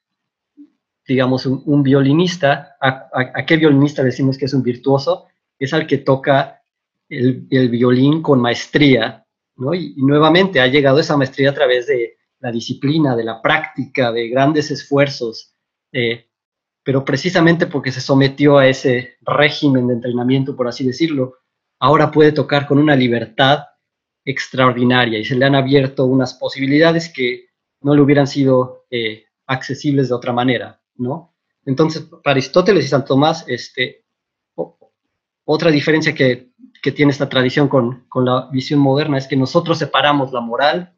[1.06, 5.24] digamos, un, violinista, a, qué violinista decimos que es un virtuoso?
[5.58, 6.60] Es al que toca
[7.08, 9.24] el, violín con maestría,
[9.56, 9.72] ¿no?
[9.72, 14.28] Y, nuevamente ha llegado esa maestría a través de la disciplina, de la práctica, de
[14.28, 15.54] grandes esfuerzos,
[15.90, 16.26] eh,
[16.82, 21.38] pero precisamente porque se sometió a ese régimen de entrenamiento, por así decirlo,
[21.78, 23.60] ahora puede tocar con una libertad
[24.28, 27.46] extraordinaria y se le han abierto unas posibilidades que
[27.80, 31.34] no le hubieran sido eh, accesibles de otra manera, ¿no?
[31.64, 34.04] Entonces, para Aristóteles y Santo Tomás, este,
[35.44, 39.78] otra diferencia que, que, tiene esta tradición con, con, la visión moderna es que nosotros
[39.78, 40.94] separamos la moral,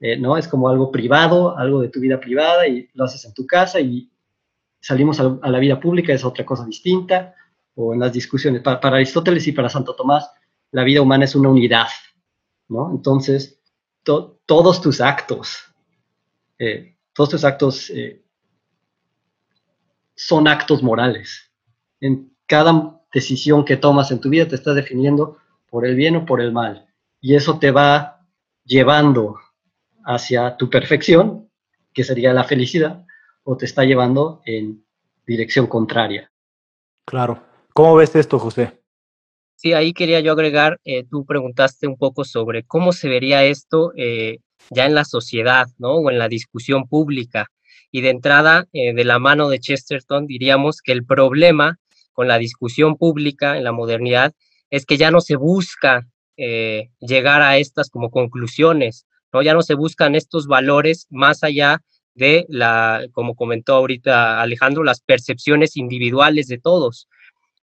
[0.00, 0.38] eh, ¿no?
[0.38, 3.78] Es como algo privado, algo de tu vida privada y lo haces en tu casa
[3.80, 4.10] y
[4.80, 7.34] salimos a, la vida pública, es otra cosa distinta,
[7.74, 8.62] o en las discusiones.
[8.62, 10.30] Para Aristóteles y para Santo Tomás,
[10.70, 11.88] la vida humana es una unidad,
[12.68, 12.90] ¿no?
[12.90, 13.60] Entonces,
[14.02, 15.58] todos tus actos,
[16.58, 18.22] eh, todos tus actos eh,
[20.14, 21.50] son actos morales.
[22.00, 25.38] En cada decisión que tomas en tu vida te estás definiendo
[25.70, 26.86] por el bien o por el mal.
[27.20, 28.26] Y eso te va
[28.64, 29.36] llevando
[30.04, 31.48] hacia tu perfección,
[31.92, 33.06] que sería la felicidad,
[33.44, 34.84] o te está llevando en
[35.26, 36.30] dirección contraria.
[37.06, 37.42] Claro.
[37.72, 38.83] ¿Cómo ves esto, José?
[39.56, 43.92] Sí, ahí quería yo agregar, eh, tú preguntaste un poco sobre cómo se vería esto
[43.96, 44.38] eh,
[44.70, 45.94] ya en la sociedad, ¿no?
[45.94, 47.46] O en la discusión pública.
[47.90, 51.78] Y de entrada, eh, de la mano de Chesterton, diríamos que el problema
[52.12, 54.32] con la discusión pública en la modernidad
[54.70, 59.40] es que ya no se busca llegar a estas como conclusiones, ¿no?
[59.40, 61.80] Ya no se buscan estos valores más allá
[62.14, 67.08] de la, como comentó ahorita Alejandro, las percepciones individuales de todos.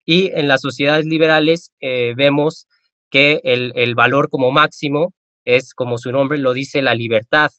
[0.04, 2.66] Y en las sociedades liberales eh, vemos
[3.10, 5.12] que el, valor como máximo
[5.44, 7.50] es, como su nombre lo dice, la libertad.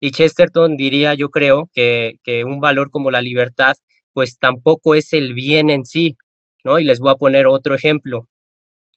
[0.00, 3.76] Y Chesterton diría, yo creo, que, un valor como la libertad,
[4.12, 6.16] pues tampoco es el bien en sí,
[6.64, 6.78] ¿no?
[6.78, 8.28] Y les voy a poner otro ejemplo.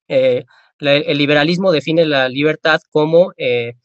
[0.07, 0.43] Eh,
[0.79, 3.75] el liberalismo define la libertad como eh,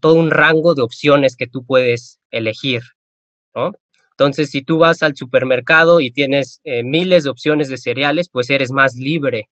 [0.00, 2.82] todo un rango de opciones que tú puedes elegir,
[3.54, 3.72] ¿no?
[4.16, 8.48] Entonces, si tú vas al supermercado y tienes eh, miles de opciones de cereales, pues
[8.48, 9.48] eres más libre.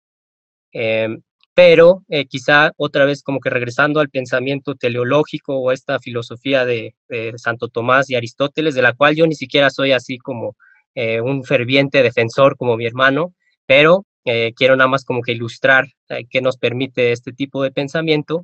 [0.71, 1.21] Em,
[1.53, 6.95] pero eh, quizá otra vez como que regresando al pensamiento teleológico o esta filosofía de,
[7.37, 10.55] Santo Tomás y Aristóteles, de la cual yo ni siquiera soy así como
[10.95, 13.33] eh, un ferviente defensor como mi hermano,
[13.65, 14.05] pero
[14.57, 15.87] quiero nada más como que ilustrar
[16.29, 18.43] qué nos permite este tipo de pensamiento,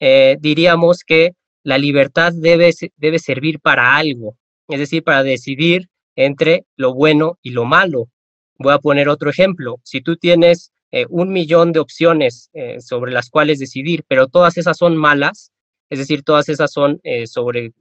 [0.00, 6.94] diríamos que la libertad debe, debe servir para algo, es decir, para decidir entre lo
[6.94, 8.08] bueno y lo malo.
[8.58, 9.80] Voy a poner otro ejemplo.
[9.82, 14.56] Si tú tienes eh, un millón de opciones eh, sobre las cuales decidir, pero todas
[14.56, 15.50] esas son malas,
[15.90, 17.72] es decir, todas esas son eh, sobre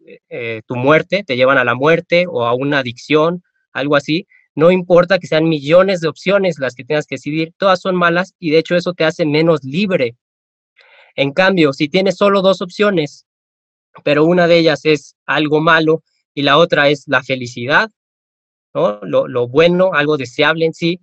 [0.65, 5.19] tu muerte, te llevan a la muerte o a una adicción, algo así, no importa
[5.19, 8.59] que sean millones de opciones las que tengas que decidir, todas son malas y de
[8.59, 10.15] hecho eso te hace menos libre.
[11.15, 13.25] En cambio, si tienes solo dos opciones,
[14.03, 17.89] pero una de ellas es algo malo y la otra es la felicidad,
[18.73, 18.99] ¿no?
[19.03, 20.99] Lo, bueno, algo deseable en sí,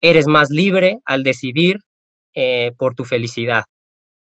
[0.00, 1.80] eres más libre al decidir
[2.34, 3.64] eh, por tu felicidad,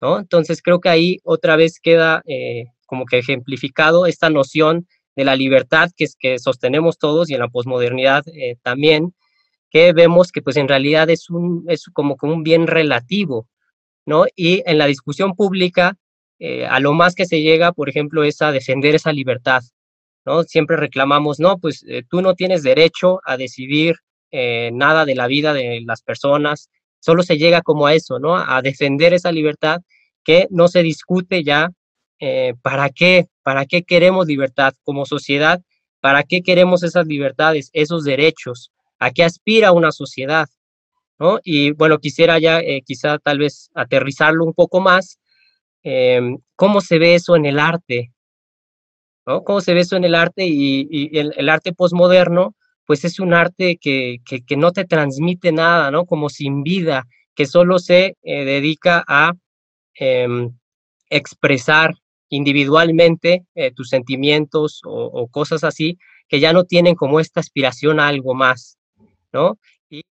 [0.01, 0.19] ¿no?
[0.19, 5.35] Entonces creo que ahí otra vez queda eh, como que ejemplificado esta noción de la
[5.35, 9.13] libertad que, es, que sostenemos todos y en la posmodernidad eh, también,
[9.69, 13.47] que vemos que pues en realidad es, un, es como que un bien relativo,
[14.05, 14.25] ¿no?
[14.35, 15.97] Y en la discusión pública,
[16.69, 19.63] a lo más que se llega, por ejemplo, es a defender esa libertad,
[20.45, 23.95] Siempre reclamamos, no, pues eh, tú no tienes derecho a decidir
[24.31, 28.35] eh, nada de la vida de las personas, solo se llega como a eso, ¿no?
[28.35, 29.81] A defender esa libertad
[30.23, 31.71] que no se discute ya
[32.19, 35.61] eh, para qué, para qué queremos libertad como sociedad,
[36.01, 40.47] para qué queremos esas libertades, esos derechos, a qué aspira una sociedad,
[41.19, 41.39] ¿no?
[41.43, 45.19] Y bueno, quisiera ya quizá tal vez aterrizarlo un poco más.
[45.83, 48.11] Em, ¿Cómo se ve eso en el arte?
[49.27, 49.43] ¿No?
[49.43, 50.47] ¿Cómo se ve eso en el arte?
[50.47, 54.21] Y, el, arte posmoderno, pues es un arte que,
[54.55, 56.05] no te transmite nada, ¿no?
[56.05, 57.03] Como sin vida,
[57.35, 59.33] que solo se eh, dedica a
[59.95, 60.57] em,
[61.09, 61.93] expresar
[62.29, 68.07] individualmente eh, tus sentimientos o, cosas así, que ya no tienen como esta aspiración a
[68.07, 68.77] algo más,
[69.33, 69.57] ¿no?
[69.89, 70.03] Y...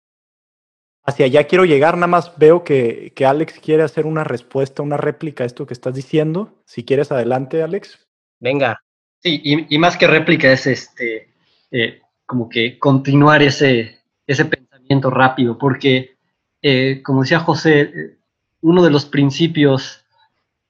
[1.04, 4.98] Hacia allá quiero llegar, nada más veo que, que Alex quiere hacer una respuesta, una
[4.98, 6.54] réplica a esto que estás diciendo.
[6.66, 8.08] Si quieres, adelante, Alex.
[8.40, 8.85] Venga.
[9.26, 11.30] Sí, y, más que réplica es este,
[11.72, 16.18] eh, como que continuar ese, ese pensamiento rápido, porque,
[16.62, 18.18] eh, como decía José, eh,
[18.62, 20.06] uno de los principios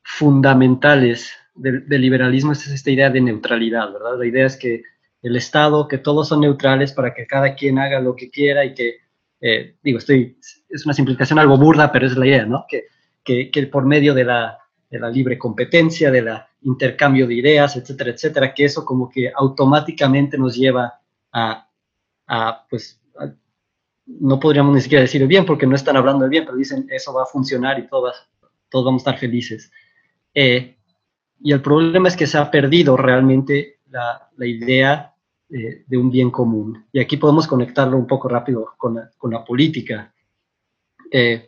[0.03, 4.19] fundamentales del, liberalismo es esta idea de neutralidad, ¿verdad?
[4.19, 4.83] La idea es que
[5.21, 8.73] el Estado, que todos son neutrales para que cada quien haga lo que quiera y
[8.73, 8.99] que,
[9.83, 10.37] digo, estoy,
[10.69, 12.65] es una simplificación algo burda, pero es la idea, ¿no?
[12.69, 12.85] Que,
[13.21, 17.75] que, que por medio de la, de la libre competencia, de la intercambio de ideas,
[17.75, 20.99] etcétera, etcétera, que eso como que automáticamente nos lleva
[21.31, 21.67] a,
[22.69, 22.99] pues,
[24.07, 27.13] no podríamos ni siquiera decir bien porque no están hablando del bien, pero dicen eso
[27.13, 28.15] va a funcionar y todos,
[28.71, 29.71] vamos a estar felices.
[30.33, 30.77] Eh,
[31.39, 35.13] y el problema es que se ha perdido realmente la, idea
[35.49, 36.85] eh, de un bien común.
[36.91, 40.13] Y aquí podemos conectarlo un poco rápido con la, política
[41.11, 41.47] eh,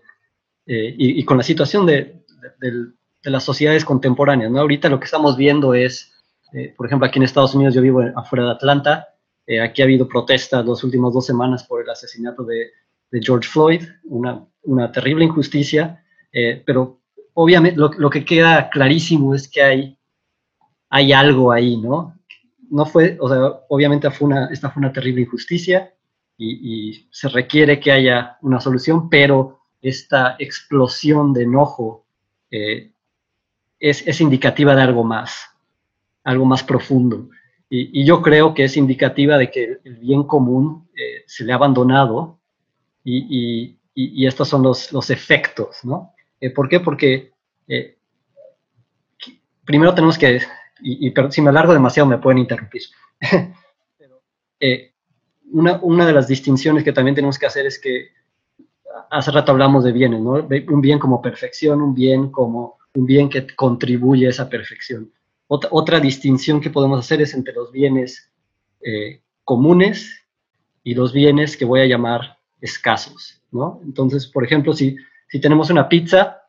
[0.65, 2.23] y, con la situación de,
[2.59, 2.96] del,
[3.27, 4.49] de las sociedades contemporáneas.
[4.49, 4.61] ¿no?
[4.61, 6.13] Ahorita lo que estamos viendo es,
[6.53, 9.09] eh, por ejemplo, aquí en Estados Unidos, yo vivo afuera de Atlanta,
[9.45, 12.71] eh, aquí ha habido protestas las últimas dos semanas por el asesinato de,
[13.21, 17.01] George Floyd, una, terrible injusticia, eh, pero
[17.33, 19.97] obviamente lo, que queda clarísimo es que hay,
[20.89, 22.17] hay algo ahí, ¿no?
[22.69, 25.93] No fue, o sea, obviamente fue una, esta fue una terrible injusticia
[26.37, 32.05] y, se requiere que haya una solución, pero esta explosión de enojo
[33.79, 35.49] es, indicativa de algo más,
[36.23, 37.29] algo más profundo.
[37.69, 41.55] Y, yo creo que es indicativa de que el bien común eh, se le ha
[41.55, 42.39] abandonado
[43.03, 43.77] y,
[44.25, 46.13] estos son los, efectos, ¿no?
[46.39, 46.79] Eh, ¿Por qué?
[46.79, 47.31] Porque
[47.67, 47.97] eh,
[49.65, 50.41] primero tenemos que,
[50.81, 52.83] y, si me alargo demasiado me pueden interrumpir,
[55.51, 58.09] una, una, de las distinciones que también tenemos que hacer es que
[59.09, 60.33] hace rato hablamos de bienes, ¿no?
[60.33, 65.11] Un bien como perfección, un bien como un bien que contribuye a esa perfección.
[65.47, 68.29] Otra, distinción que podemos hacer es entre los bienes
[68.81, 70.25] eh, comunes
[70.83, 73.79] y los bienes que voy a llamar escasos, ¿no?
[73.85, 74.97] Entonces, por ejemplo, si,
[75.29, 76.41] si tenemos una pizza,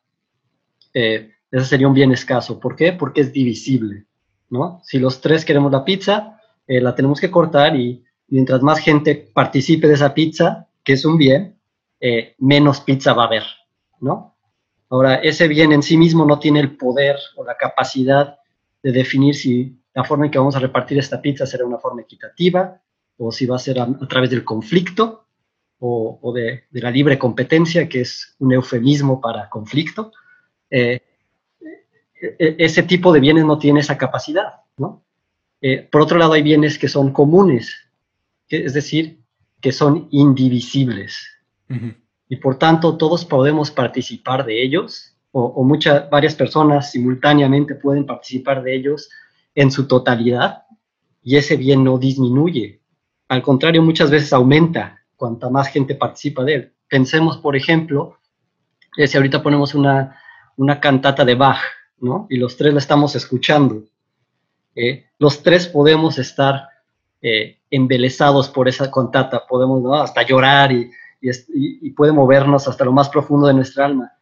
[0.92, 2.58] eh, ese sería un bien escaso.
[2.58, 2.92] ¿Por qué?
[2.92, 4.06] Porque es divisible,
[4.50, 4.80] ¿no?
[4.82, 9.30] Si los tres queremos la pizza, eh, la tenemos que cortar y mientras más gente
[9.32, 11.56] participe de esa pizza, que es un bien,
[12.38, 13.44] menos pizza va a haber,
[14.00, 14.37] ¿no?
[14.90, 18.38] Ahora, ese bien en sí mismo no tiene el poder o la capacidad
[18.82, 22.02] de definir si la forma en que vamos a repartir esta pizza será una forma
[22.02, 22.80] equitativa
[23.18, 25.26] o si va a ser a, través del conflicto
[25.80, 30.12] o, de, la libre competencia, que es un eufemismo para conflicto.
[30.70, 31.00] Eh,
[32.20, 35.04] e, e, ese tipo de bienes no tiene esa capacidad, ¿no?
[35.60, 37.76] Eh, por otro lado, hay bienes que son comunes,
[38.48, 39.20] es decir,
[39.60, 41.28] que son indivisibles
[42.28, 48.62] y por tanto todos podemos participar de ellos o, muchas, varias personas simultáneamente pueden participar
[48.62, 49.08] de ellos
[49.54, 50.64] en su totalidad
[51.22, 52.80] y ese bien no disminuye.
[53.28, 56.72] Al contrario, muchas veces aumenta cuanta más gente participa de él.
[56.88, 58.18] Pensemos, por ejemplo,
[58.96, 60.16] eh, si ahorita ponemos una,
[60.56, 61.60] una cantata de Bach,
[62.00, 62.26] ¿no?
[62.30, 63.84] Y los tres la estamos escuchando.
[64.74, 66.68] Eh, los tres podemos estar
[67.20, 73.08] eh, embelesados por esa cantata, podemos hasta llorar y, y, puede movernos hasta lo más
[73.08, 74.12] profundo de nuestra alma.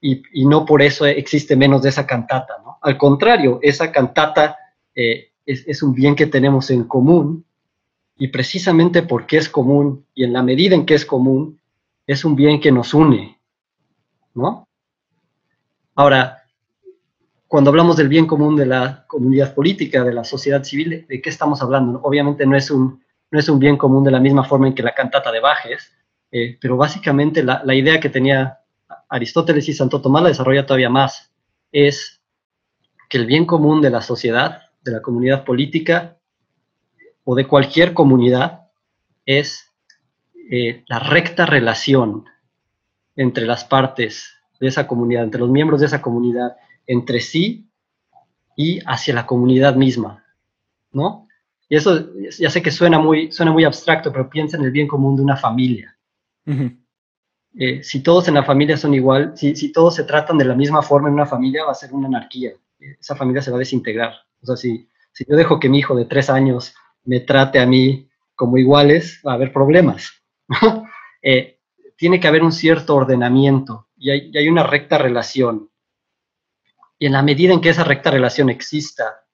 [0.00, 2.78] Y, no por eso existe menos de esa cantata, ¿no?
[2.82, 4.58] Al contrario, esa cantata
[4.94, 7.44] eh, es, un bien que tenemos en común
[8.16, 11.60] y precisamente porque es común y en la medida en que es común,
[12.06, 13.40] es un bien que nos une,
[14.34, 14.68] ¿no?
[15.94, 16.42] Ahora,
[17.48, 21.30] cuando hablamos del bien común de la comunidad política, de la sociedad civil, ¿de qué
[21.30, 22.00] estamos hablando?
[22.02, 24.82] Obviamente no es un, no es un bien común de la misma forma en que
[24.82, 25.92] la cantata de Bajes,
[26.36, 28.58] eh, pero básicamente la, idea que tenía
[29.08, 31.32] Aristóteles y Santo Tomás la desarrolla todavía más,
[31.70, 32.20] es
[33.08, 36.18] que el bien común de la sociedad, de la comunidad política
[37.22, 38.62] o de cualquier comunidad
[39.24, 39.72] es
[40.50, 42.24] eh, la recta relación
[43.14, 46.56] entre las partes de esa comunidad, entre los miembros de esa comunidad,
[46.88, 47.70] entre sí
[48.56, 50.24] y hacia la comunidad misma,
[50.90, 51.28] ¿no?
[51.68, 52.08] Y eso
[52.40, 55.22] ya sé que suena muy, suena muy abstracto, pero piensa en el bien común de
[55.22, 55.93] una familia.
[56.46, 60.82] Eh, si todos en la familia son igual, si, todos se tratan de la misma
[60.82, 62.52] forma en una familia, va a ser una anarquía.
[62.78, 64.12] Esa familia se va a desintegrar.
[64.42, 66.74] O sea, si, si yo dejo que mi hijo de tres años
[67.04, 70.10] me trate a mí como iguales, va a haber problemas.
[71.26, 71.58] Eh,
[71.96, 75.70] tiene que haber un cierto ordenamiento y hay, una recta relación.
[76.98, 79.24] Y en la medida en que esa recta relación exista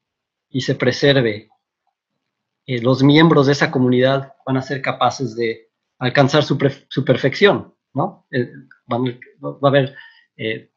[0.48, 1.50] y se preserve,
[2.66, 5.69] eh, los miembros de esa comunidad van a ser capaces de
[6.00, 8.26] alcanzar su, perfección, ¿no?
[8.92, 8.98] va
[9.62, 9.96] a haber,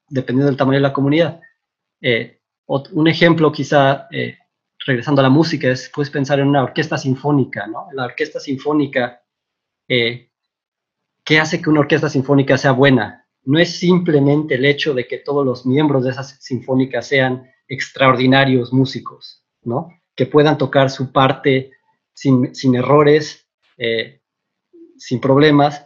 [0.10, 1.42] dependiendo del tamaño de la comunidad.
[2.68, 4.08] un ejemplo quizá
[4.86, 7.88] regresando a la música, es, puedes pensar en una orquesta sinfónica, ¿no?
[7.94, 9.22] La orquesta sinfónica,
[9.88, 10.30] eh,
[11.24, 13.28] ¿qué hace que una orquesta sinfónica sea buena?
[13.44, 18.74] No es simplemente el hecho de que todos los miembros de esa sinfónica sean extraordinarios
[18.74, 19.90] músicos, ¿no?
[20.16, 21.72] Que puedan tocar su parte
[22.14, 23.48] sin, errores,
[23.78, 24.22] eh,
[25.04, 25.86] sin problemas.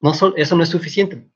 [0.00, 1.28] No eso no es suficiente.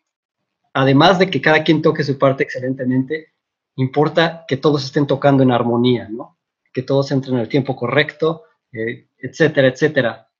[0.72, 3.32] Además de que cada quien toque su parte excelentemente,
[3.76, 6.38] importa que todos estén tocando en armonía, ¿no?
[6.72, 10.30] que todos entren en el tiempo correcto, eh, etcétera, etcétera.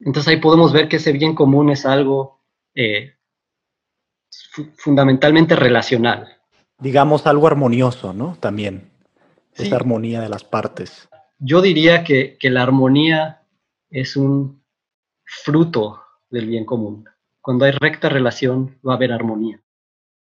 [0.00, 2.40] Entonces ahí podemos ver que ese bien común es algo
[2.74, 3.14] eh,
[4.76, 6.26] fundamentalmente relacional.
[6.78, 8.36] Digamos algo armonioso, ¿no?
[8.40, 8.90] También.
[9.54, 11.08] Esa armonía de las partes.
[11.38, 13.42] Yo diría que, que la armonía
[13.88, 14.62] es un
[15.24, 16.05] fruto
[16.36, 17.04] del bien común.
[17.40, 19.60] Cuando hay recta relación, va a haber armonía.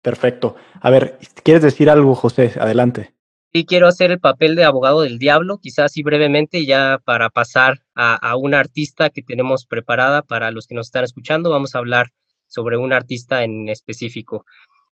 [0.03, 0.57] Perfecto.
[0.81, 2.53] A ver, ¿quieres decir algo, José?
[2.61, 3.15] Adelante.
[3.53, 7.83] Sí, quiero hacer el papel de abogado del diablo, quizás así brevemente, ya para pasar
[7.95, 11.51] a, una artista que tenemos preparada para los que nos están escuchando.
[11.51, 12.13] Vamos a hablar
[12.47, 14.45] sobre un artista en específico.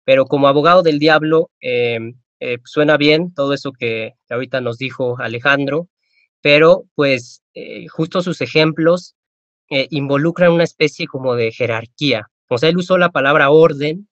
[0.03, 5.17] Pero como abogado del diablo, em, eh, suena bien todo eso que, ahorita nos dijo
[5.19, 5.89] Alejandro,
[6.41, 9.14] pero pues eh, justo sus ejemplos
[9.69, 12.27] involucran una especie como de jerarquía.
[12.49, 14.07] O sea, él usó la palabra orden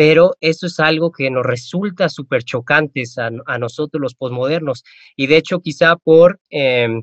[0.00, 4.82] pero eso es algo que nos resulta súper chocantes a, nosotros los posmodernos.
[5.14, 7.02] Y de hecho, quizá por, em,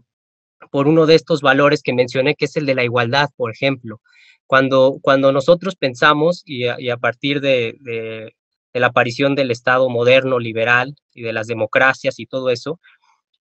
[0.72, 4.02] por uno de estos valores que mencioné, que es el de la igualdad, por ejemplo.
[4.48, 8.34] Cuando, cuando nosotros pensamos, y a, partir de,
[8.74, 12.80] la aparición del Estado moderno, liberal, y de las democracias y todo eso,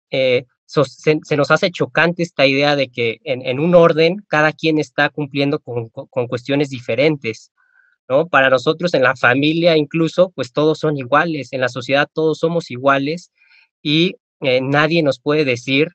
[0.10, 5.10] eh, se, nos hace chocante esta idea de que en, un orden cada quien está
[5.10, 5.90] cumpliendo con,
[6.28, 7.52] cuestiones diferentes.
[8.10, 8.28] ¿no?
[8.28, 12.70] Para nosotros en la familia incluso, pues todos son iguales, en la sociedad todos somos
[12.70, 13.32] iguales
[13.82, 15.90] y eh, nadie nos puede decir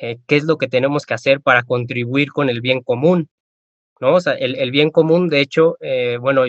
[0.00, 3.28] eh, qué es lo que tenemos que hacer para contribuir con el bien común,
[4.00, 4.14] ¿no?
[4.14, 6.44] O el, bien común, de hecho, eh, bueno,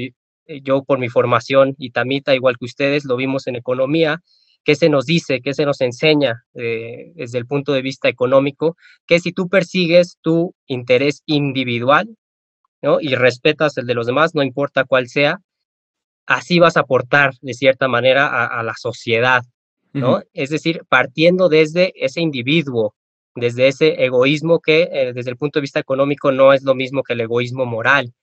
[0.63, 4.22] yo por mi formación y Tamita, igual que ustedes, lo vimos en economía,
[4.64, 8.78] ¿qué se nos dice, qué se nos enseña desde el punto de vista económico?
[9.07, 12.16] Que si tú persigues tu interés individual,
[12.99, 15.39] y respetas el de los demás, no importa cuál sea,
[16.26, 19.43] así vas a aportar de cierta manera a, la sociedad,
[19.93, 20.22] ¿no?
[20.34, 22.95] Es decir, partiendo desde ese individuo,
[23.36, 27.03] desde ese egoísmo que eh, desde el punto de vista económico no es lo mismo
[27.03, 28.14] que el egoísmo moral,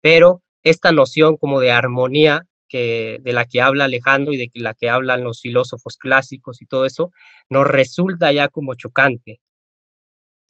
[0.00, 4.74] pero esta noción como de armonía que, de la que habla Alejandro y de la
[4.74, 7.12] que hablan los filósofos clásicos y todo eso,
[7.48, 9.40] nos resulta ya como chocante.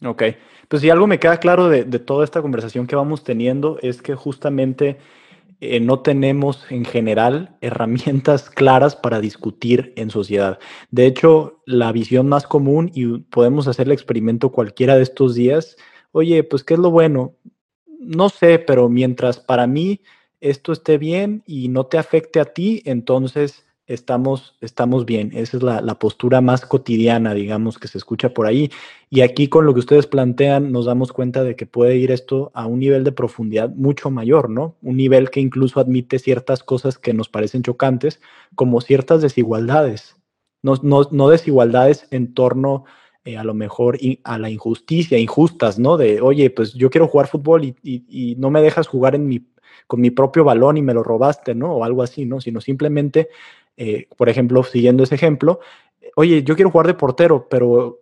[0.05, 0.23] Ok,
[0.69, 4.15] pues si algo me queda claro de, toda esta conversación que vamos teniendo es que
[4.15, 4.99] justamente
[5.61, 10.59] eh, no tenemos en general herramientas claras para discutir en sociedad.
[10.91, 15.77] De hecho, la visión más común, y podemos hacer el experimento cualquiera de estos días,
[16.13, 17.35] oye, pues ¿qué es lo bueno?
[17.99, 20.03] No sé, pero mientras para mí
[20.51, 25.31] esto esté bien y no te afecte a ti, entonces estamos, estamos bien.
[25.35, 28.71] Esa es la, postura más cotidiana, digamos, que se escucha por ahí.
[29.11, 32.51] Y aquí con lo que ustedes plantean nos damos cuenta de que puede ir esto
[32.55, 34.77] a un nivel de profundidad mucho mayor, ¿no?
[34.83, 38.21] Un nivel que incluso admite ciertas cosas que nos parecen chocantes,
[38.55, 40.17] como ciertas desigualdades.
[40.63, 42.85] No, no, desigualdades en torno
[43.25, 45.97] eh, a lo mejor a la injusticia, injustas, ¿no?
[45.97, 49.47] De, oye, pues yo quiero jugar fútbol y, y no me dejas jugar en mi,
[49.87, 51.75] con mi propio balón y me lo robaste, ¿no?
[51.75, 52.41] O algo así, ¿no?
[52.41, 53.29] Sino simplemente
[53.77, 55.61] eh, por ejemplo, siguiendo ese ejemplo,
[56.15, 58.01] oye, yo quiero jugar de portero, pero,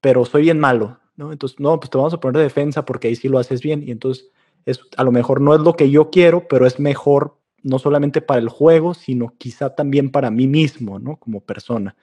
[0.00, 1.32] pero soy bien malo, ¿no?
[1.32, 3.82] Entonces, no, pues te vamos a poner de defensa porque ahí sí lo haces bien.
[3.86, 4.30] Y entonces,
[4.66, 8.20] es, a lo mejor no es lo que yo quiero, pero es mejor no solamente
[8.20, 11.16] para el juego, sino quizá también para mí mismo, ¿no?
[11.16, 11.96] Como persona.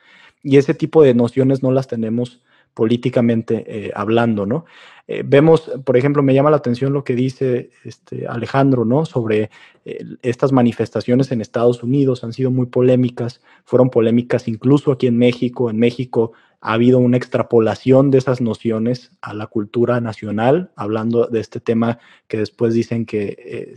[0.43, 2.41] Y ese tipo de nociones no las tenemos
[2.77, 4.65] políticamente eh, hablando, ¿no?
[5.07, 9.03] Eh, vemos, por ejemplo, me llama la atención lo que dice este Alejandro, ¿no?
[9.03, 9.49] Sobre
[9.83, 15.17] eh, estas manifestaciones en Estados Unidos, han sido muy polémicas, fueron polémicas incluso aquí en
[15.17, 15.71] México.
[15.71, 21.39] En México ha habido una extrapolación de esas nociones a la cultura nacional, hablando de
[21.39, 21.97] este tema
[22.27, 23.73] que después dicen que,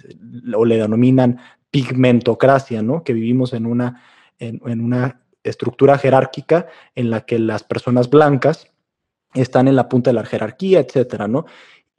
[0.55, 1.39] o le denominan
[1.71, 3.03] pigmentocracia, ¿no?
[3.03, 4.03] Que vivimos en una,
[4.39, 8.70] en una estructura jerárquica en la que las personas blancas
[9.35, 11.47] están en la punta de la jerarquía, etcétera, ¿no?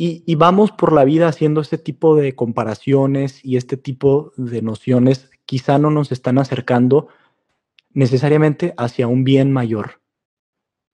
[0.03, 5.29] Y, vamos por la vida haciendo este tipo de comparaciones y este tipo de nociones,
[5.45, 7.07] quizá no nos están acercando
[7.91, 10.01] necesariamente hacia un bien mayor.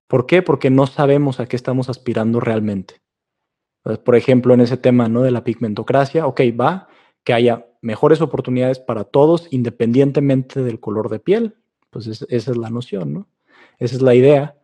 [0.08, 0.42] ¿Por qué?
[0.42, 3.02] Porque no sabemos a qué estamos aspirando realmente.
[4.04, 5.22] Por ejemplo, en ese tema ¿no?
[5.22, 6.90] de la pigmentocracia, ok, va,
[7.24, 11.56] que haya mejores oportunidades para todos independientemente del color de piel.
[11.92, 13.28] Pues esa es la noción, ¿no?
[13.80, 14.57] Esa es la idea.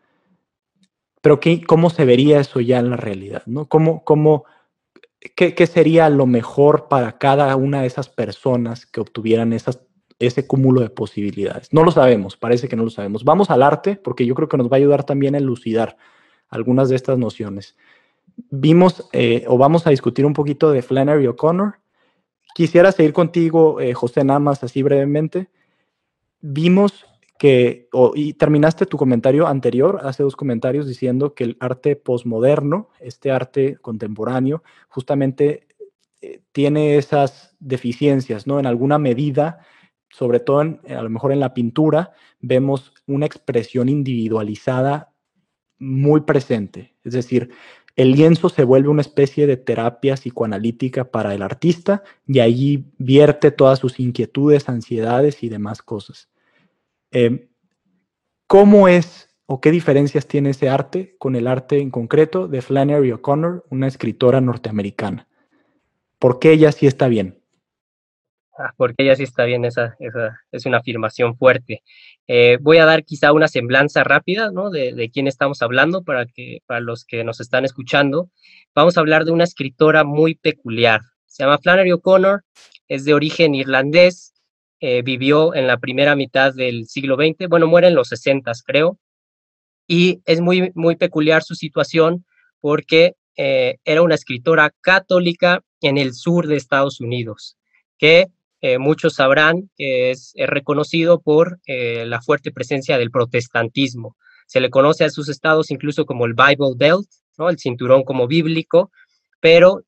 [1.24, 3.44] Pero ¿qué, ¿cómo se vería eso ya en la realidad?
[3.46, 3.70] ¿no?
[3.70, 4.44] ¿Cómo, cómo,
[5.38, 9.80] qué, sería lo mejor para cada una de esas personas que obtuvieran esas,
[10.20, 11.72] ese cúmulo de posibilidades?
[11.72, 13.24] No lo sabemos, parece que no lo sabemos.
[13.24, 15.96] Vamos al arte porque yo creo que nos va a ayudar también a elucidar
[16.50, 17.78] algunas de estas nociones.
[18.50, 21.80] Vimos eh, o vamos a discutir un poquito de Flannery O'Connor.
[22.54, 25.50] Quisiera seguir contigo, eh, José, nada así brevemente.
[26.42, 27.06] Vimos
[27.44, 33.32] que, y terminaste tu comentario anterior, hace dos comentarios diciendo que el arte posmoderno, este
[33.32, 35.68] arte contemporáneo, justamente
[36.22, 38.62] eh, tiene esas deficiencias, ¿no?
[38.62, 39.60] En alguna medida,
[40.10, 45.12] sobre todo a lo mejor en la pintura, vemos una expresión individualizada
[45.80, 46.96] muy presente.
[47.04, 47.50] Es decir,
[47.98, 53.52] el lienzo se vuelve una especie de terapia psicoanalítica para el artista y allí vierte
[53.52, 56.30] todas sus inquietudes, ansiedades y demás cosas.
[57.14, 57.48] Eh,
[58.48, 63.12] ¿Cómo es o qué diferencias tiene ese arte con el arte en concreto de Flannery
[63.12, 65.28] O'Connor, una escritora norteamericana?
[66.18, 67.40] ¿Por qué ella sí está bien?
[68.58, 69.96] Ah, porque ella sí está bien, esa,
[70.52, 71.84] es una afirmación fuerte.
[72.28, 76.60] Eh, voy a dar quizá una semblanza rápida de, de, quién estamos hablando para, que,
[76.66, 78.30] para los que nos están escuchando.
[78.76, 81.02] Vamos a hablar de una escritora muy peculiar.
[81.26, 82.44] Se llama Flannery O'Connor,
[82.88, 84.33] es de origen irlandés,
[84.86, 89.00] eh, vivió en la primera mitad del siglo XX, bueno, muere en los 60, creo,
[89.88, 92.26] y es muy, muy peculiar su situación
[92.60, 97.56] porque eh, era una escritora católica en el sur de Estados Unidos,
[97.98, 98.28] que
[98.60, 104.18] eh, muchos sabrán que es, reconocido por la fuerte presencia del protestantismo.
[104.48, 107.08] Se le conoce a sus estados incluso como el Bible Belt,
[107.38, 107.48] ¿no?
[107.48, 108.92] el cinturón como bíblico,
[109.40, 109.86] pero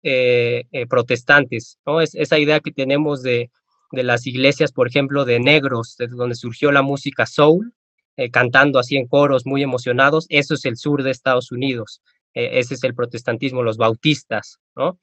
[0.88, 1.80] protestantes.
[1.86, 2.00] ¿no?
[2.00, 3.52] Es esa idea que tenemos de
[3.96, 7.74] de las iglesias, por ejemplo, de negros, desde donde surgió la música soul,
[8.18, 12.02] eh, cantando así en coros muy emocionados, eso es el sur de Estados Unidos,
[12.34, 15.00] eh, ese es el protestantismo, los bautistas, ¿no?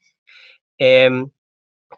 [0.79, 1.29] Em,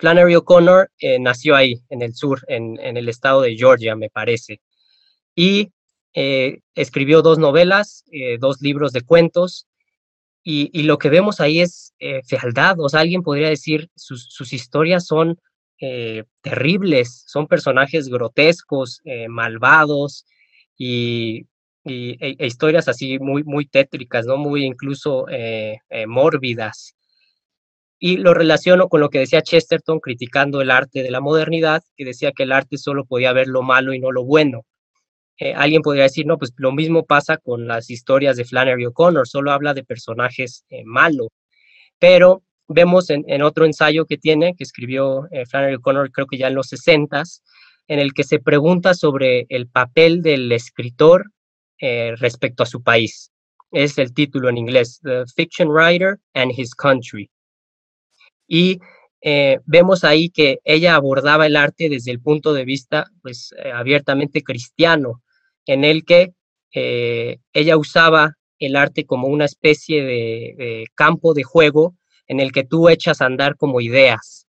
[0.01, 4.61] Flannery O'Connor eh, nació ahí, en el sur, en, el estado de Georgia, me parece,
[5.36, 5.70] y
[6.74, 8.05] escribió dos novelas,
[8.38, 9.66] dos libros de cuentos,
[10.45, 11.92] y, lo que vemos ahí es
[12.28, 15.40] fealdad, o sea, alguien podría decir, sus, sus historias son
[15.87, 20.24] eh, terribles, son personajes grotescos, eh, malvados
[20.78, 21.41] y,
[21.85, 24.39] e, e, historias así muy, muy tétricas, ¿no?
[24.39, 25.76] Muy incluso eh,
[26.07, 26.97] mórbidas.
[27.99, 32.07] Y lo relaciono con lo que decía Chesterton criticando el arte de la modernidad, que
[32.07, 34.62] decía que el arte solo podía ver lo malo y no lo bueno.
[35.57, 39.53] alguien podría decir, no, pues lo mismo pasa con las historias de Flannery O'Connor, solo
[39.53, 41.28] habla de personajes malos.
[41.99, 46.48] Pero vemos en, otro ensayo que tiene, que escribió eh, Flannery O'Connor, creo que ya
[46.48, 47.22] en los 60
[47.86, 51.30] en el que se pregunta sobre el papel del escritor
[51.78, 53.30] eh, respecto a su país.
[53.70, 57.30] Es el título en inglés, The Fiction Writer and His Country.
[58.46, 58.78] Y
[59.20, 64.42] eh, vemos ahí que ella abordaba el arte desde el punto de vista pues, abiertamente
[64.42, 65.22] cristiano,
[65.66, 66.32] en el que
[66.72, 71.94] ella usaba el arte como una especie de campo de juego
[72.26, 74.46] en el que tú echas a andar como ideas,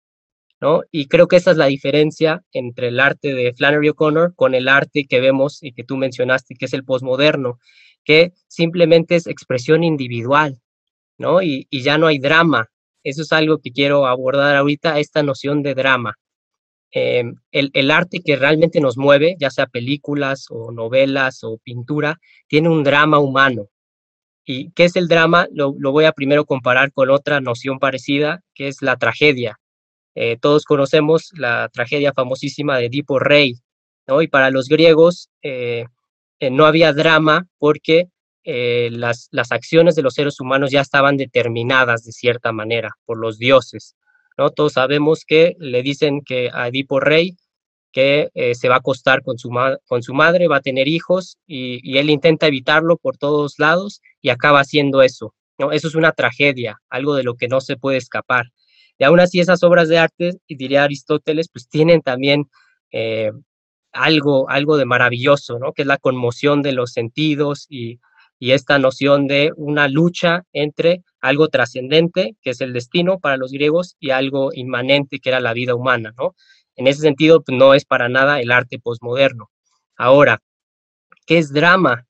[0.60, 0.82] ¿no?
[0.90, 4.68] Y creo que esa es la diferencia entre el arte de Flannery O'Connor con el
[4.68, 7.58] arte que vemos y que tú mencionaste, que es el posmoderno,
[8.04, 10.60] que simplemente es expresión individual,
[11.18, 11.42] ¿no?
[11.42, 12.68] Y, ya no hay drama.
[13.04, 16.14] Eso es algo que quiero abordar ahorita, esta noción de drama.
[16.92, 22.68] Em, el, arte que realmente nos mueve, ya sea películas o novelas o pintura, tiene
[22.68, 23.68] un drama humano,
[24.44, 25.46] ¿Y qué es el drama?
[25.52, 29.58] Lo, voy a primero comparar con otra noción parecida, que es la tragedia.
[30.14, 33.54] Eh, todos conocemos la tragedia famosísima de Edipo Rey,
[34.06, 34.20] ¿no?
[34.20, 35.86] Y para los griegos eh,
[36.40, 38.08] eh, no había drama porque
[38.44, 43.94] las, acciones de los seres humanos ya estaban determinadas de cierta manera por los dioses,
[44.36, 44.50] ¿no?
[44.50, 47.36] Todos sabemos que le dicen que a Edipo Rey
[47.92, 49.50] que eh, se va a acostar con su,
[49.86, 54.30] con su madre, va a tener hijos y, él intenta evitarlo por todos lados y
[54.30, 55.34] acaba haciendo eso.
[55.58, 58.46] Eso es una tragedia, algo de lo que no se puede escapar.
[58.98, 62.46] Y aún así esas obras de arte, y diría Aristóteles, pues tienen también
[62.90, 63.30] eh,
[63.92, 65.72] algo, algo de maravilloso, ¿no?
[65.72, 68.00] que es la conmoción de los sentidos y,
[68.42, 73.52] y esta noción de una lucha entre algo trascendente, que es el destino para los
[73.52, 76.34] griegos, y algo inmanente, que era la vida humana, ¿no?
[76.76, 79.50] En ese sentido, pues, no es para nada el arte posmoderno.
[79.96, 80.40] Ahora,
[81.26, 82.06] ¿qué es drama?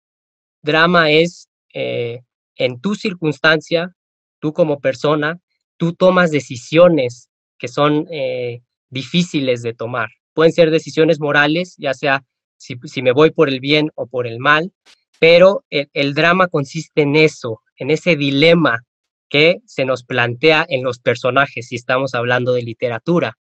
[0.62, 2.20] Drama es eh,
[2.56, 3.94] en tu circunstancia,
[4.38, 5.40] tú como persona,
[5.76, 10.10] tú tomas decisiones que son eh, difíciles de tomar.
[10.34, 12.24] Pueden ser decisiones morales, ya sea
[12.56, 14.72] si, me voy por el bien o por el mal,
[15.18, 18.84] pero el, drama consiste en eso, en ese dilema
[19.28, 23.38] que se nos plantea en los personajes si estamos hablando de literatura.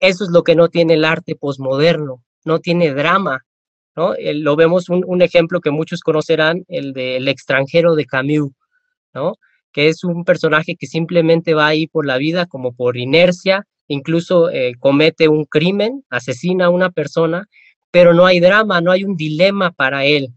[0.00, 3.44] Eso es lo que no tiene el arte posmoderno, no tiene drama.
[3.96, 4.14] ¿no?
[4.16, 8.52] lo vemos un, ejemplo que muchos conocerán, el del extranjero de Camus,
[9.12, 9.34] ¿no?
[9.72, 14.50] que es un personaje que simplemente va ahí por la vida como por inercia, incluso
[14.50, 17.48] eh, comete un crimen, asesina a una persona,
[17.90, 20.28] pero no hay drama, no hay un dilema para él.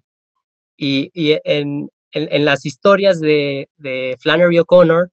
[0.78, 3.68] Y, en, las historias de,
[4.20, 5.12] Flannery O'Connor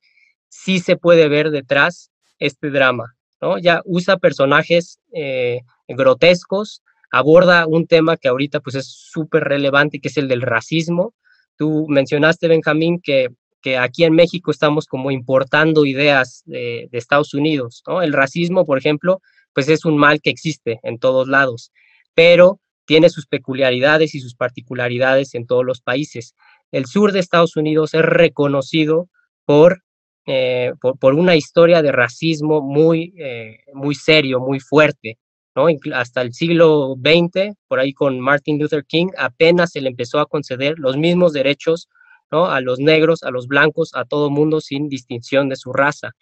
[0.49, 3.15] sí se puede ver detrás este drama,
[3.63, 10.09] Ya usa personajes eh, grotescos, aborda un tema que ahorita pues es súper relevante, que
[10.09, 11.15] es el del racismo.
[11.57, 13.29] Tú mencionaste, Benjamín, que,
[13.63, 17.83] que aquí en México estamos como importando ideas de, Estados Unidos.
[18.03, 19.21] El racismo, por ejemplo,
[19.53, 21.73] pues es un mal que existe en todos lados,
[22.15, 26.35] pero tiene sus peculiaridades y sus particularidades en todos los países.
[26.71, 29.09] El sur de Estados Unidos es reconocido
[29.45, 29.83] por,
[30.31, 35.19] eh, por, una historia de racismo muy, eh, muy serio, muy fuerte.
[35.57, 35.67] ¿no?
[35.95, 40.27] Hasta el siglo XX, por ahí con Martin Luther King, apenas se le empezó a
[40.27, 41.89] conceder los mismos derechos
[42.31, 46.13] a los negros, a los blancos, a todo mundo sin distinción de su raza.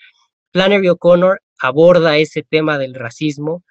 [0.52, 3.64] Flannery O'Connor aborda ese tema del racismo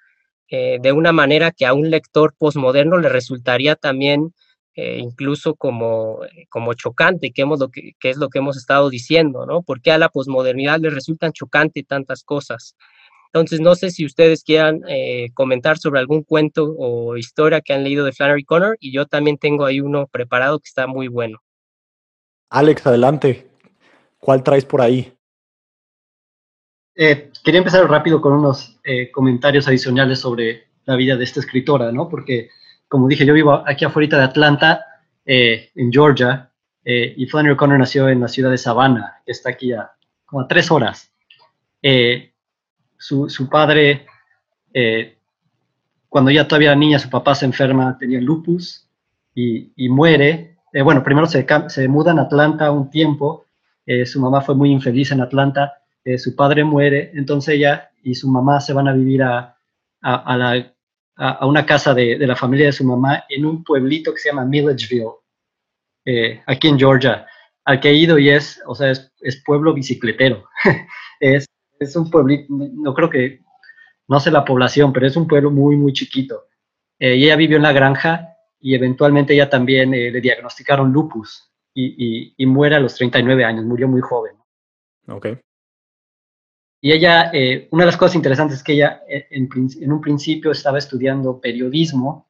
[0.48, 4.34] eh, de una manera que a un lector posmoderno le resultaría también
[4.76, 9.46] eh, incluso como, como chocante, que, hemos lo que, es lo que hemos estado diciendo,
[9.46, 9.62] ¿no?
[9.62, 12.76] Porque a la posmodernidad le resultan chocante tantas cosas.
[13.32, 17.84] Entonces, no sé si ustedes quieran eh, comentar sobre algún cuento o historia que han
[17.84, 21.42] leído de Flannery Connor, y yo también tengo ahí uno preparado que está muy bueno.
[22.50, 23.50] Alex, adelante.
[24.18, 25.12] ¿Cuál traes por ahí?
[26.94, 31.92] Eh, quería empezar rápido con unos eh, comentarios adicionales sobre la vida de esta escritora,
[31.92, 32.08] ¿no?
[32.08, 32.48] Porque,
[32.88, 34.84] como dije, yo vivo aquí afuera de Atlanta,
[35.24, 36.50] eh, en Georgia,
[36.88, 39.90] y Flannery O'Connor nació en la ciudad de Savannah, que está aquí a
[40.24, 41.12] como a tres horas.
[42.96, 44.06] Su, su, padre,
[46.08, 48.88] cuando ella todavía era niña, su papá se enferma, tenía lupus
[49.34, 50.58] y, y muere.
[50.84, 53.46] bueno, primero se, se muda a Atlanta un tiempo,
[54.04, 55.82] su mamá fue muy infeliz en Atlanta,
[56.18, 59.56] su padre muere, entonces ella y su mamá se van a vivir a,
[61.42, 65.14] una casa de, la familia de su mamá en un pueblito que se llama Milledgeville,
[66.04, 67.26] eh, aquí en Georgia,
[67.64, 70.44] al que he ido y es, o sea, es, pueblo bicicletero.
[71.20, 71.46] es,
[71.96, 73.40] un pueblito, no creo que,
[74.08, 76.44] no sé la población, pero es un pueblo muy, muy chiquito.
[76.98, 81.50] Eh, y ella vivió en la granja y eventualmente ella también eh, le diagnosticaron lupus
[81.74, 84.36] y, y, muere a los 39 años, murió muy joven.
[85.08, 85.26] Ok.
[86.80, 90.50] Y ella, eh, una de las cosas interesantes es que ella eh, en, un principio
[90.50, 92.28] estaba estudiando periodismo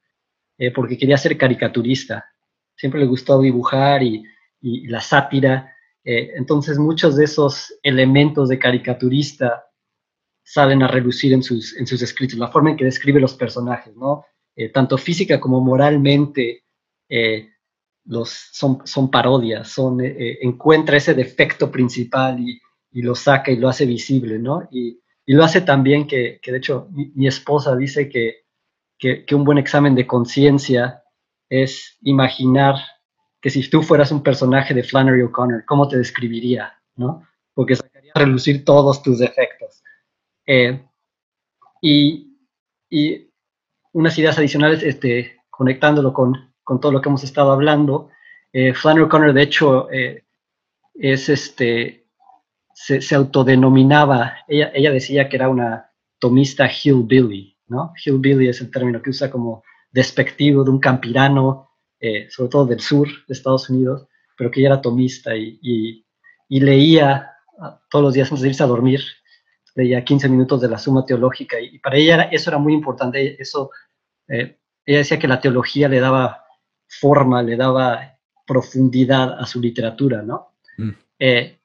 [0.58, 2.24] eh, porque quería ser caricaturista.
[2.76, 4.24] Siempre le gustó dibujar y,
[4.88, 5.72] la sátira.
[6.02, 9.66] entonces muchos de esos elementos de caricaturista
[10.42, 14.24] salen a relucir en sus, en escritos, la forma en que describe los personajes, ¿no?
[14.72, 16.64] tanto física como moralmente
[18.06, 22.58] los, son, son parodias, son, encuentra ese defecto principal y,
[22.96, 24.66] y lo saca y lo hace visible, ¿no?
[24.70, 28.46] Y, y lo hace también que, que de hecho, mi, esposa dice que,
[28.98, 31.02] que, un buen examen de conciencia
[31.50, 32.76] es imaginar
[33.38, 37.22] que si tú fueras un personaje de Flannery O'Connor, ¿cómo te describiría, no?
[37.52, 39.82] Porque sacaría a relucir todos tus defectos.
[40.46, 40.82] Eh,
[41.82, 42.38] y,
[42.88, 43.30] y,
[43.92, 48.08] unas ideas adicionales, este, conectándolo con, con, todo lo que hemos estado hablando,
[48.54, 50.24] eh, Flannery O'Connor, de hecho, eh,
[50.94, 52.05] es este,
[52.76, 57.94] se, autodenominaba, ella, ella decía que era una tomista hillbilly, ¿no?
[58.04, 62.80] Hillbilly es el término que usa como despectivo de un campirano, eh, sobre todo del
[62.80, 64.06] sur de Estados Unidos,
[64.36, 68.62] pero que ella era tomista y, y, leía ah, todos los días antes de irse
[68.62, 69.00] a dormir,
[69.74, 73.70] leía 15 minutos de la Suma Teológica y, para ella eso era muy importante, eso,
[74.28, 76.44] eh, ella decía que la teología le daba
[76.86, 80.52] forma, le daba profundidad a su literatura, ¿no?
[80.76, 80.90] Mm.
[81.18, 81.55] Eh,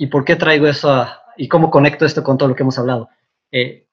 [0.00, 3.10] ¿Y por qué traigo eso y cómo conecto esto con todo lo que hemos hablado?
[3.52, 3.86] Eh,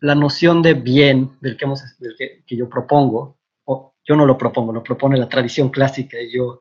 [0.00, 1.82] la noción de bien del que, hemos,
[2.18, 6.60] que, yo propongo, o yo no lo propongo, lo propone la tradición clásica y yo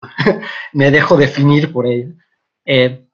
[0.74, 2.14] me dejo definir por ella.
[2.64, 3.04] Eh,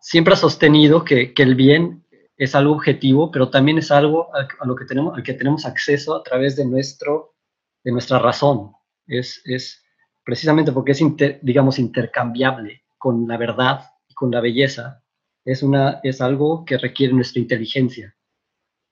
[0.00, 2.04] siempre ha sostenido que, que, el bien
[2.36, 6.16] es algo objetivo, pero también es algo a, lo que tenemos, al que tenemos acceso
[6.16, 7.36] a través de, nuestro,
[7.84, 8.72] de nuestra razón.
[9.06, 9.80] Es, es
[10.24, 11.00] precisamente porque es,
[11.40, 15.02] digamos, intercambiable con la verdad con la belleza,
[15.44, 18.14] es, una, es algo que requiere nuestra inteligencia.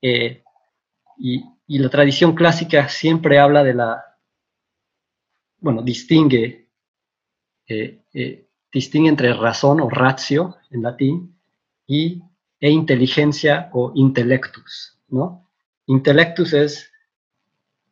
[0.03, 0.43] Eh,
[1.19, 4.11] y, y, la tradición clásica siempre habla de la,
[5.61, 6.69] bueno, distingue,
[7.67, 11.37] eh, eh, distingue entre razón o ratio en latín
[11.87, 12.23] y,
[12.59, 15.49] e inteligencia o intellectus, ¿no?
[15.87, 16.93] Intellectus es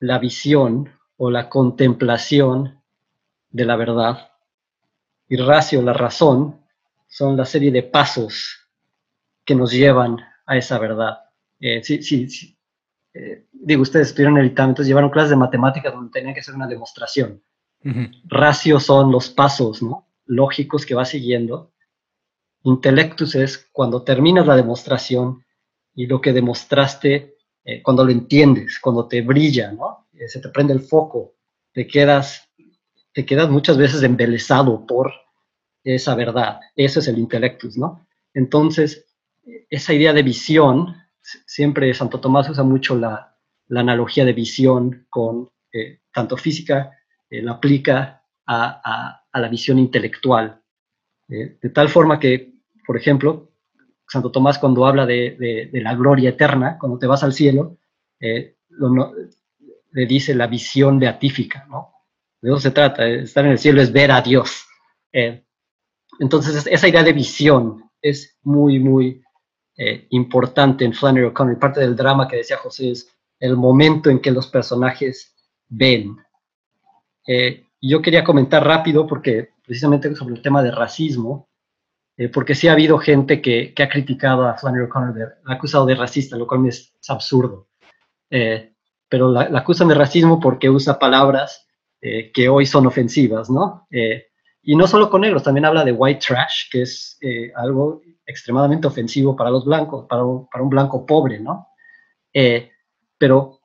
[0.00, 2.80] la visión o la contemplación
[3.50, 4.30] de la verdad
[5.28, 6.60] y ratio, la razón,
[7.08, 8.68] son la serie de pasos
[9.44, 11.18] que nos llevan a esa verdad.
[11.58, 12.56] Eh, sí, sí,
[13.14, 16.54] eh, digo, ustedes estuvieron en el entonces llevaron clases de matemáticas donde tenían que hacer
[16.54, 17.42] una demostración.
[18.24, 20.08] Ratio son los pasos ¿no?
[20.26, 21.72] lógicos que va siguiendo.
[22.64, 25.44] Intellectus es cuando terminas la demostración
[25.94, 30.08] y lo que demostraste, eh, cuando lo entiendes, cuando te brilla, ¿no?
[30.26, 31.34] se te prende el foco,
[31.72, 32.48] te quedas,
[33.12, 35.12] te quedas muchas veces embelesado por
[35.84, 36.60] esa verdad.
[36.76, 38.06] Eso es el intelectus, ¿no?
[38.34, 39.06] Entonces,
[39.70, 43.34] esa idea de visión, siempre Santo Tomás usa mucho la,
[43.70, 46.98] analogía de visión con eh, tanto física,
[47.28, 50.62] eh, la aplica a, la visión intelectual.
[51.28, 52.54] Eh, de tal forma que,
[52.86, 53.50] por ejemplo,
[54.06, 57.76] Santo Tomás cuando habla de, la gloria eterna, cuando te vas al cielo,
[58.18, 61.92] le dice la visión beatífica, ¿no?
[62.40, 64.64] De eso se trata, estar en el cielo es ver a Dios.
[66.18, 69.22] Entonces, esa idea de visión es muy, muy
[69.76, 71.58] eh, importante en Flannery O'Connor.
[71.58, 73.08] Parte del drama que decía José es
[73.38, 75.34] el momento en que los personajes
[75.68, 76.16] ven.
[77.26, 81.48] Eh, yo quería comentar rápido, porque precisamente sobre el tema de racismo,
[82.16, 85.94] eh, porque sí ha habido gente que, ha criticado a Flannery O'Connor, ha acusado de
[85.94, 87.68] racista, lo cual es, absurdo.
[89.08, 91.66] pero la, acusan de racismo porque usa palabras
[92.00, 93.88] que hoy son ofensivas, ¿no?
[94.70, 97.18] Y no solo con negros, también habla de white trash, que es
[97.56, 101.68] algo extremadamente ofensivo para los blancos, para un, para un blanco pobre, ¿no?
[102.34, 102.70] Eh,
[103.16, 103.60] pero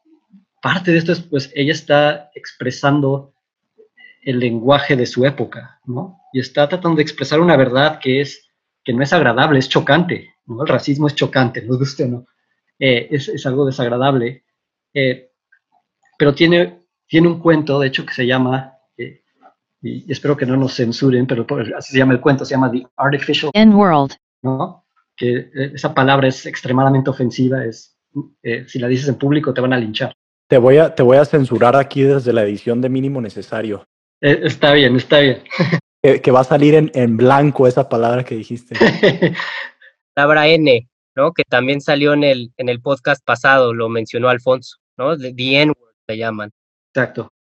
[0.62, 3.34] parte de esto es, pues, ella está expresando
[4.22, 6.22] el lenguaje de su época, ¿no?
[6.32, 8.50] Y está tratando de expresar una verdad que es,
[8.82, 10.62] que no es agradable, es chocante, ¿no?
[10.62, 12.28] El racismo es chocante, nos guste o no.
[12.80, 14.46] Eh, es, es, algo desagradable.
[14.94, 15.32] Eh,
[16.18, 18.73] pero tiene, tiene un cuento, de hecho, que se llama,
[19.84, 21.46] y espero que no nos censuren, pero
[21.78, 24.14] así se llama el cuento, se llama The Artificial N-World.
[24.42, 24.86] ¿no?
[25.16, 27.98] Que eh, esa palabra es extremadamente ofensiva, es,
[28.42, 30.14] eh, si la dices en público te van a linchar.
[30.48, 33.86] Te voy a, te voy a censurar aquí desde la edición de mínimo necesario.
[34.22, 35.44] Eh, está bien, está bien.
[36.24, 38.76] que, va a salir en, en, blanco esa palabra que dijiste.
[40.14, 41.34] palabra N, ¿no?
[41.34, 45.18] Que también salió en el, en el podcast pasado, lo mencionó Alfonso, ¿no?
[45.18, 46.52] The N-word se llaman.
[46.94, 47.33] Exacto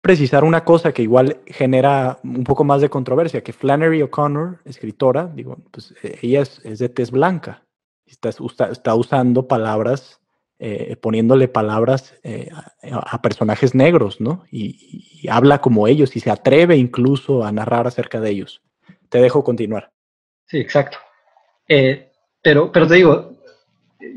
[0.00, 5.30] precisar una cosa que igual genera un poco más de controversia, que Flannery O'Connor, escritora,
[5.34, 7.64] digo, pues e, ella es, de tez blanca,
[8.06, 10.20] está, usando palabras,
[10.58, 12.50] eh, poniéndole palabras eh,
[12.82, 14.44] a, personajes negros, ¿no?
[14.50, 18.62] Y, habla como ellos y se atreve incluso a narrar acerca de ellos.
[19.10, 19.90] Te dejo continuar.
[20.46, 20.96] Sí, exacto.
[21.68, 22.10] Eh,
[22.42, 23.36] pero, pero te digo,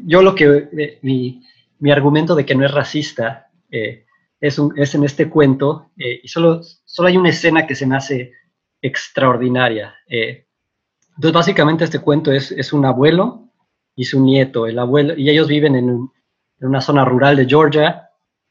[0.05, 1.43] yo lo que, mi,
[1.79, 3.49] mi argumento de que no es racista,
[4.43, 8.33] es, en este cuento eh, y solo, solo hay una escena que se me hace
[8.81, 9.95] extraordinaria.
[10.05, 10.45] Eh,
[11.15, 13.47] entonces, básicamente este cuento es, es, un abuelo
[13.95, 14.67] y su nieto.
[14.67, 16.09] El abuelo, y ellos viven en,
[16.59, 18.09] una zona rural de Georgia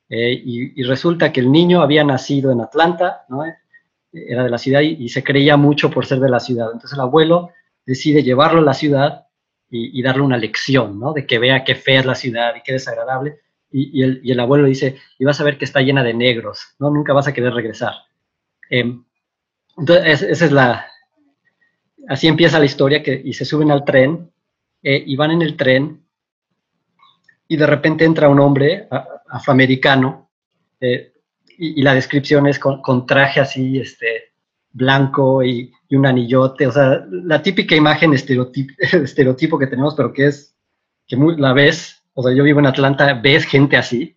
[0.08, 3.44] eh, y, resulta que el niño había nacido en Atlanta, ¿no?
[4.12, 6.68] era de la ciudad y, se creía mucho por ser de la ciudad.
[6.72, 7.50] Entonces el abuelo
[7.84, 9.26] decide llevarlo a la ciudad
[9.68, 11.12] y, y darle una lección, ¿no?
[11.12, 13.40] de que vea qué fea es la ciudad y qué desagradable
[13.72, 16.90] y, el, abuelo dice, y vas a ver que está llena de negros, ¿no?
[16.90, 17.94] Nunca vas a querer regresar.
[18.68, 19.04] Em,
[19.76, 20.86] entonces, esa es la...
[22.08, 24.30] Así empieza la historia, que, y se suben al tren,
[24.82, 26.04] eh, y van en el tren,
[27.48, 28.88] y de repente entra un hombre
[29.28, 30.30] afroamericano,
[30.80, 31.12] eh,
[31.58, 34.32] y, la descripción es con, traje así, este,
[34.72, 40.26] blanco y, un anillote, o sea, la típica imagen estereotipo, estereotipo que tenemos, pero que
[40.26, 40.56] es,
[41.06, 44.16] que la ves o sea, yo vivo en Atlanta, ves gente así,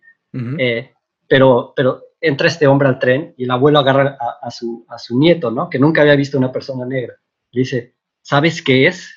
[0.58, 0.92] eh,
[1.26, 5.18] pero, pero entra este hombre al tren y el abuelo agarra a, su, a su
[5.18, 5.70] nieto, ¿no?
[5.70, 7.14] Que nunca había visto una persona negra.
[7.52, 9.14] Le dice, ¿sabes qué es?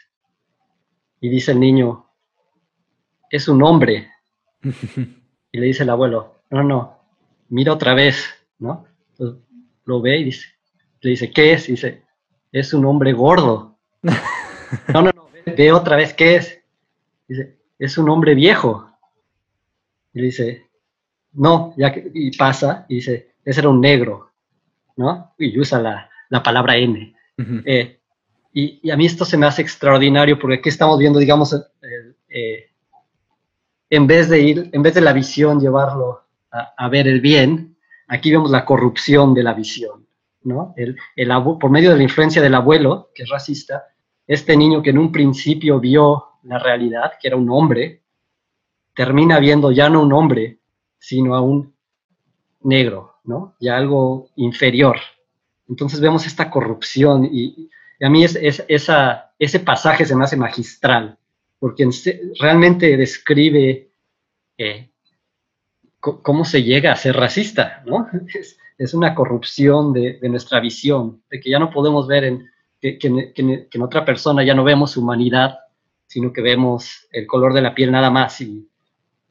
[1.20, 2.10] Y dice el niño,
[3.30, 4.10] es un hombre.
[5.52, 7.00] y le dice el abuelo, no, no,
[7.50, 8.26] mira otra vez,
[8.60, 8.86] ¿no?
[9.12, 9.42] Entonces,
[9.86, 10.48] lo ve y dice,
[11.02, 11.68] le dice, ¿qué es?
[11.68, 12.04] Y dice,
[12.52, 13.78] es un hombre gordo.
[14.02, 16.60] no, no, no, ve otra vez, ¿qué es?
[17.28, 18.92] Dice, es un hombre viejo.
[20.14, 20.70] Y dice,
[21.34, 24.30] no, ya que, y pasa, y dice, ese era un negro.
[25.00, 25.34] ¿no?
[25.38, 27.16] Y usa la, la palabra N.
[27.66, 28.00] Eh,
[28.54, 31.56] y, a mí esto se me hace extraordinario porque aquí estamos viendo, digamos,
[32.30, 32.70] eh,
[33.90, 37.78] en vez de ir, en vez de la visión llevarlo a, ver el bien,
[38.08, 40.06] aquí vemos la corrupción de la visión,
[40.44, 40.74] ¿no?
[40.76, 43.86] El, el, por medio de la influencia del abuelo, que es racista,
[44.28, 48.02] este niño que en un principio vio la realidad, que era un hombre,
[48.96, 50.60] termina viendo ya no un hombre,
[50.98, 51.74] sino a un
[52.62, 53.56] negro, ¿no?
[53.60, 54.98] Ya algo inferior.
[55.68, 57.70] Entonces vemos esta corrupción y,
[58.02, 58.36] a mí es,
[58.68, 61.18] esa, ese pasaje se me hace magistral,
[61.60, 61.90] porque
[62.40, 63.90] realmente describe
[64.58, 64.90] eh,
[66.00, 68.08] cómo se llega a ser racista, ¿no?
[68.78, 73.82] Es, una corrupción de, nuestra visión, de que ya no podemos ver en, que, en
[73.82, 75.60] otra persona ya no vemos humanidad,
[76.10, 78.68] sino que vemos el color de la piel nada más y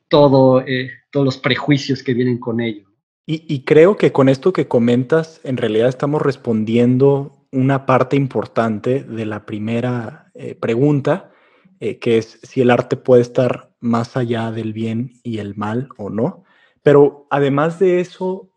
[0.06, 2.84] todo, eh, todos los prejuicios que vienen con ello.
[3.30, 9.26] Y, creo que con esto que comentas, en realidad estamos respondiendo una parte importante de
[9.26, 11.30] la primera eh, pregunta,
[11.78, 15.90] eh, que es si el arte puede estar más allá del bien y el mal
[15.98, 16.44] o no.
[16.82, 18.48] Pero además de eso,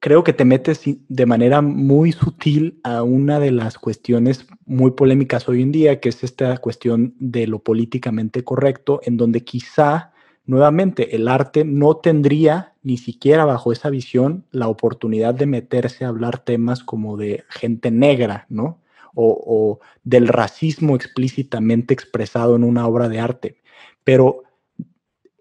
[0.00, 5.48] creo que te metes de manera muy sutil a una de las cuestiones muy polémicas
[5.48, 10.12] hoy en día, que es esta cuestión de lo políticamente correcto, en donde quizá
[10.44, 16.08] nuevamente el arte no tendría ni siquiera bajo esa visión la oportunidad de meterse a
[16.08, 18.80] hablar temas como de gente negra, ¿no?
[19.20, 23.60] O, del racismo explícitamente expresado en una obra de arte.
[24.04, 24.44] Pero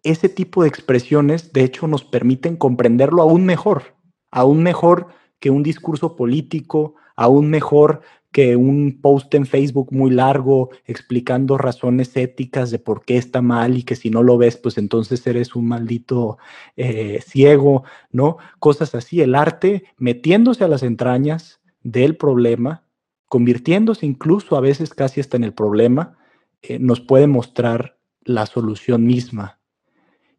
[0.02, 3.97] ese tipo de expresiones, de hecho, nos permiten comprenderlo aún mejor,
[4.32, 5.08] aún mejor
[5.40, 8.02] que un discurso político, aún mejor
[8.32, 13.78] que un post en Facebook muy largo explicando razones éticas de por qué está mal
[13.78, 16.38] y que si no lo ves, pues entonces eres un maldito
[16.76, 18.38] eh, ciego, ¿no?
[18.60, 22.84] Cosas así, el arte metiéndose a las entrañas del problema,
[23.28, 26.18] convirtiéndose incluso a veces casi hasta en el problema,
[26.62, 29.60] eh, nos puede mostrar la solución misma.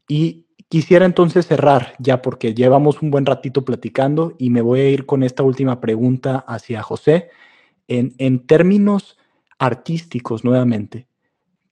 [0.09, 4.91] Y Quisiera entonces cerrar ya porque llevamos un buen ratito platicando y me voy a
[4.91, 7.31] ir con esta última pregunta hacia José.
[7.87, 9.17] En, en términos
[9.59, 11.09] artísticos, nuevamente,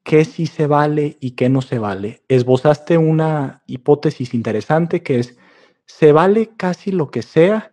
[0.02, 2.22] ¿qué sí se vale y qué no se vale?
[2.28, 5.36] Esbozaste una hipótesis interesante que es,
[5.84, 7.72] se vale casi lo que sea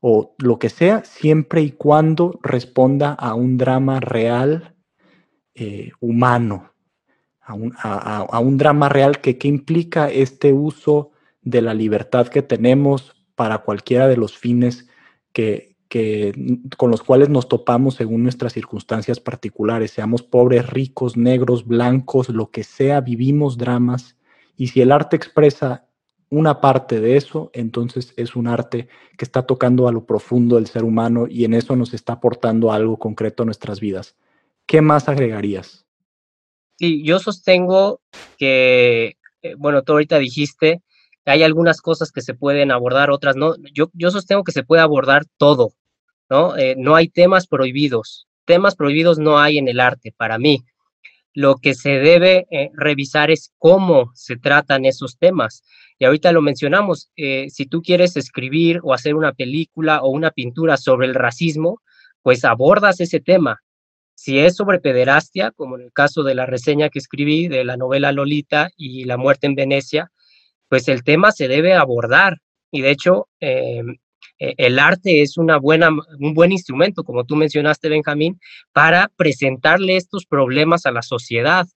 [0.00, 4.76] o lo que sea siempre y cuando responda a un drama real,
[5.54, 6.71] eh, humano,
[7.44, 11.10] a un, drama real que qué implica este uso
[11.42, 14.88] de la libertad que tenemos para cualquiera de los fines
[15.32, 15.76] que,
[16.76, 22.50] con los cuales nos topamos según nuestras circunstancias particulares, seamos pobres, ricos, negros, blancos, lo
[22.50, 24.16] que sea, vivimos dramas.
[24.56, 25.86] Y si el arte expresa
[26.30, 28.88] una parte de eso, entonces es un arte
[29.18, 32.72] que está tocando a lo profundo del ser humano y en eso nos está aportando
[32.72, 34.16] algo concreto a nuestras vidas.
[34.64, 35.81] ¿Qué más agregarías?
[36.78, 38.00] Sí, yo sostengo
[38.38, 40.82] que, eh, bueno, tú ahorita dijiste,
[41.24, 43.54] hay algunas cosas que se pueden abordar, otras no.
[43.72, 45.72] Yo, yo sostengo que se puede abordar todo,
[46.28, 46.56] ¿no?
[46.56, 48.26] Eh, no hay temas prohibidos.
[48.44, 50.64] Temas prohibidos no hay en el arte, para mí.
[51.34, 55.62] Lo que se debe eh, revisar es cómo se tratan esos temas.
[55.98, 60.76] Y ahorita lo mencionamos, si tú quieres escribir o hacer una película o una pintura
[60.76, 61.80] sobre el racismo,
[62.22, 63.60] pues abordas ese tema,
[64.14, 67.76] si es sobre pederastia, como en el caso de la reseña que escribí de la
[67.76, 70.10] novela Lolita y La muerte en Venecia,
[70.68, 72.38] pues el tema se debe abordar.
[72.70, 73.96] Y de hecho, em,
[74.38, 78.40] e, el arte es una buena, un buen instrumento, como tú mencionaste, Benjamín,
[78.72, 81.66] para presentarle estos problemas a la sociedad.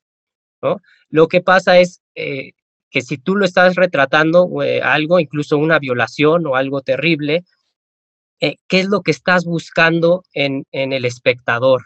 [1.11, 2.53] Lo que pasa es eh,
[2.91, 7.45] que si tú lo estás retratando eh, algo, incluso una violación o algo terrible,
[8.41, 11.85] eh, ¿qué es lo que estás buscando en, en el espectador?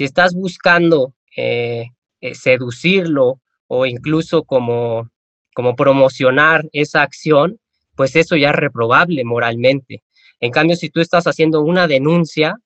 [0.00, 1.88] Si estás buscando eh,
[2.22, 5.10] eh, seducirlo o incluso como,
[5.54, 7.60] como promocionar esa acción,
[7.96, 10.02] pues eso ya es reprobable moralmente.
[10.40, 12.56] En cambio, si tú estás haciendo una denuncia,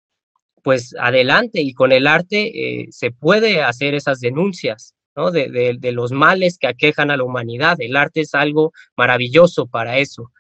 [0.62, 4.94] pues adelante y con el arte eh, se puede hacer esas denuncias.
[5.16, 5.32] ¿no?
[5.32, 7.78] De, de, los males que aquejan a la humanidad.
[7.80, 10.30] El arte es algo maravilloso para eso.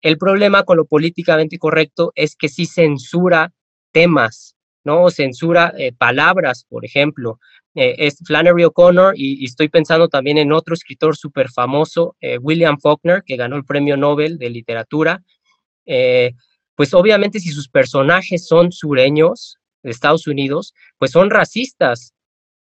[0.00, 3.52] El problema con lo políticamente correcto es que sí censura
[3.92, 5.10] temas ¿no?
[5.10, 7.38] Censura eh, palabras, por ejemplo.
[7.74, 12.78] Eh, es Flannery O'Connor y, estoy pensando también en otro escritor súper famoso, eh, William
[12.78, 15.22] Faulkner, que ganó el premio Nobel de literatura.
[16.76, 22.14] pues obviamente si sus personajes son sureños de Estados Unidos, pues son racistas,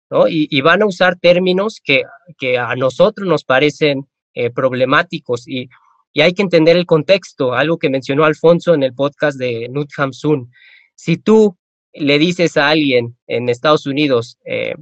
[0.10, 0.28] ¿no?
[0.28, 2.04] Y, van a usar términos que,
[2.40, 4.08] que, a nosotros nos parecen
[4.56, 5.70] problemáticos y,
[6.14, 9.92] y hay que entender el contexto, algo que mencionó Alfonso en el podcast de Nut
[9.98, 10.52] Hamsun.
[10.96, 11.58] Si tú
[12.00, 14.76] le dices a alguien en Estados Unidos eh,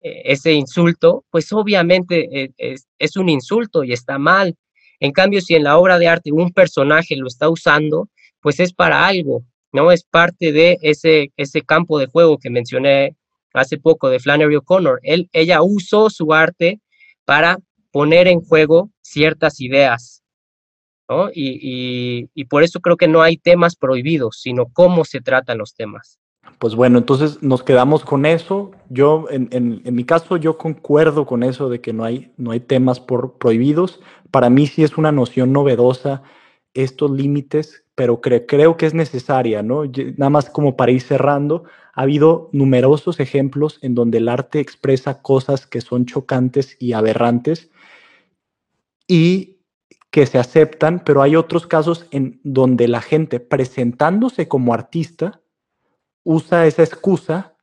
[0.00, 4.56] eh, ese insulto, pues obviamente es, es, un insulto y está mal.
[5.00, 8.08] En cambio, si en la obra de arte un personaje lo está usando,
[8.40, 9.42] pues es para algo,
[9.72, 9.90] ¿no?
[9.90, 13.16] Es parte de ese, ese campo de juego que mencioné
[13.54, 15.00] hace poco de Flannery O'Connor.
[15.02, 16.80] Ella usó su arte
[17.24, 17.58] para
[17.90, 20.22] poner en juego ciertas ideas,
[21.08, 21.30] ¿no?
[21.32, 25.74] Y, y, por eso creo que no hay temas prohibidos, sino cómo se tratan los
[25.74, 26.18] temas.
[26.58, 28.70] Pues bueno, entonces nos quedamos con eso.
[28.88, 33.00] Yo, en, mi caso, yo concuerdo con eso de que no hay, no hay temas
[33.00, 34.00] prohibidos.
[34.30, 36.22] Para mí sí es una noción novedosa
[36.72, 39.84] estos límites, pero creo que es necesaria, ¿no?
[40.16, 45.22] Nada más como para ir cerrando, ha habido numerosos ejemplos en donde el arte expresa
[45.22, 47.70] cosas que son chocantes y aberrantes
[49.06, 49.58] y
[50.10, 55.40] que se aceptan, pero hay otros casos en donde la gente presentándose como artista
[56.24, 57.54] usa esa excusa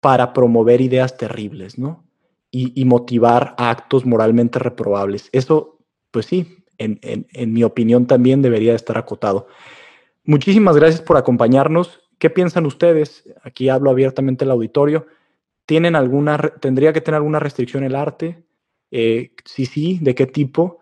[0.00, 2.04] para promover ideas terribles, ¿no?
[2.52, 5.28] Y, motivar actos moralmente reprobables.
[5.30, 5.78] Eso,
[6.10, 9.46] pues sí, en, mi opinión también debería estar acotado.
[10.24, 12.00] Muchísimas gracias por acompañarnos.
[12.18, 13.22] ¿Qué piensan ustedes?
[13.44, 15.06] Aquí hablo abiertamente al auditorio.
[15.64, 18.42] ¿Tienen alguna, tendría que tener alguna restricción el arte?
[18.90, 20.80] Eh, si sí, ¿de qué tipo?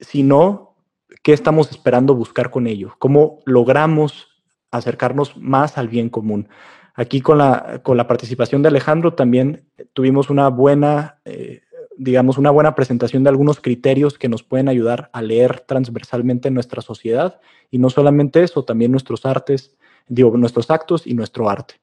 [0.00, 0.74] Si no,
[1.22, 2.96] ¿qué estamos esperando buscar con ello?
[2.98, 4.33] ¿Cómo logramos
[4.76, 6.48] acercarnos más al bien común?
[6.94, 11.62] Aquí con la, con la participación de Alejandro también tuvimos una buena eh,
[11.96, 16.82] digamos, una buena presentación de algunos criterios que nos pueden ayudar a leer transversalmente nuestra
[16.82, 19.76] sociedad y no solamente eso, también nuestros artes,
[20.08, 21.74] digo, nuestros actos y nuestro arte.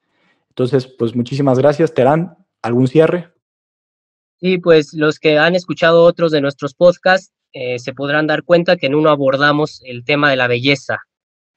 [0.49, 1.93] Entonces, pues muchísimas gracias.
[1.93, 3.29] Terán, ¿algún cierre?
[4.39, 8.75] Sí, pues los que han escuchado otros de nuestros podcasts eh, se podrán dar cuenta
[8.75, 10.99] que en uno abordamos el tema de la belleza,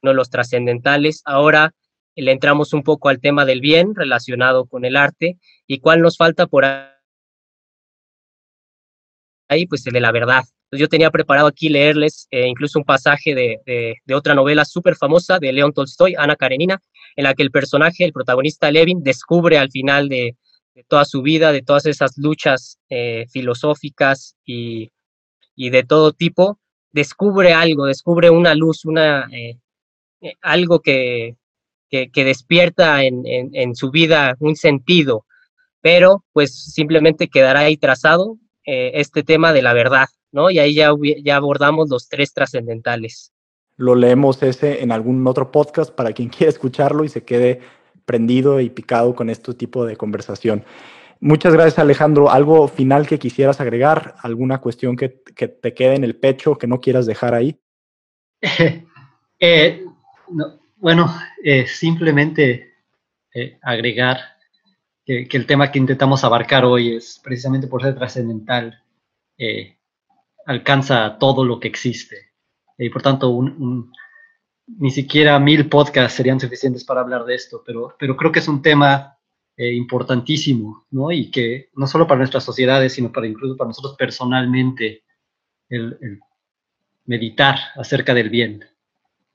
[0.04, 1.22] no los trascendentales.
[1.24, 1.72] Ahora
[2.16, 6.16] le entramos un poco al tema del bien relacionado con el arte y cuál nos
[6.16, 6.64] falta por
[9.48, 10.44] ahí, pues el de la verdad.
[10.70, 15.52] Yo tenía preparado aquí leerles eh, incluso un pasaje de, otra novela súper famosa de
[15.52, 16.80] León Tolstoy, Ana Karenina,
[17.16, 20.36] en la que el personaje, el protagonista Levin, descubre al final de,
[20.88, 24.90] toda su vida, de todas esas luchas eh, filosóficas y,
[25.56, 26.58] de todo tipo,
[26.90, 29.58] descubre algo, descubre una luz, una, eh,
[30.42, 31.36] algo que,
[31.90, 35.26] que, despierta en, en su vida un sentido,
[35.80, 40.50] pero pues simplemente quedará ahí trazado eh, este tema de la verdad, ¿no?
[40.50, 40.90] Y ahí ya,
[41.22, 43.30] ya abordamos los tres trascendentales.
[43.76, 47.60] Lo leemos ese en algún otro podcast para quien quiera escucharlo y se quede
[48.06, 50.64] prendido y picado con este tipo de conversación.
[51.20, 52.30] Muchas gracias Alejandro.
[52.30, 54.14] ¿Algo final que quisieras agregar?
[54.22, 57.60] ¿Alguna cuestión que, te quede en el pecho que no quieras dejar ahí?
[59.40, 59.83] Eh,
[60.76, 62.74] bueno, eh, simplemente
[63.62, 64.18] agregar
[65.04, 68.82] que, el tema que intentamos abarcar hoy es precisamente por ser trascendental,
[69.38, 69.76] eh,
[70.46, 72.32] alcanza todo lo que existe.
[72.78, 73.38] Y por tanto,
[74.66, 78.48] ni siquiera mil podcasts serían suficientes para hablar de esto, pero, pero creo que es
[78.48, 79.18] un tema
[79.56, 81.12] eh, importantísimo, ¿no?
[81.12, 85.04] Y que no solo para nuestras sociedades, sino para incluso para nosotros personalmente,
[85.68, 86.20] el,
[87.06, 88.64] meditar acerca del bien,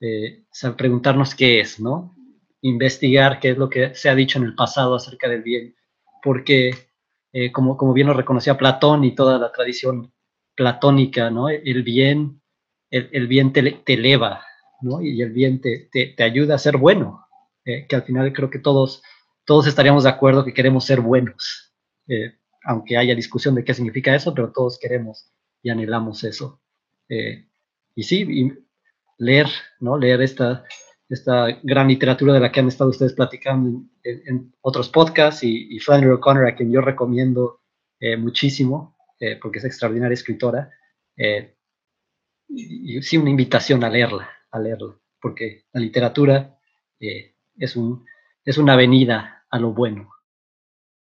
[0.01, 0.45] eh,
[0.77, 2.15] preguntarnos qué es, ¿no?
[2.61, 5.75] investigar qué es lo que se ha dicho en el pasado acerca del bien,
[6.21, 6.71] porque
[7.31, 10.13] eh, como, como bien lo reconocía Platón y toda la tradición
[10.55, 11.49] platónica, ¿no?
[11.49, 12.41] El bien,
[12.89, 14.43] el, bien te, eleva,
[14.81, 15.01] ¿no?
[15.01, 17.25] Y el bien te, te, ayuda a ser bueno,
[17.63, 19.01] eh, que al final creo que todos,
[19.45, 21.73] todos estaríamos de acuerdo que queremos ser buenos,
[22.07, 25.31] eh, aunque haya discusión de qué significa eso, pero todos queremos
[25.61, 26.61] y anhelamos eso.
[27.95, 28.51] y sí, y
[29.19, 29.47] leer,
[29.79, 29.97] ¿no?
[29.97, 30.63] Leer esta,
[31.07, 35.79] esta gran literatura de la que han estado ustedes platicando en, otros podcasts y, y,
[35.79, 37.61] Flannery O'Connor, a quien yo recomiendo
[37.99, 40.71] eh, muchísimo, eh, porque es extraordinaria escritora.
[41.17, 41.55] Eh,
[42.47, 46.57] y, sí, una invitación a leerla, a leerla, porque la literatura
[46.99, 48.05] es, un,
[48.45, 50.09] es una avenida a lo bueno.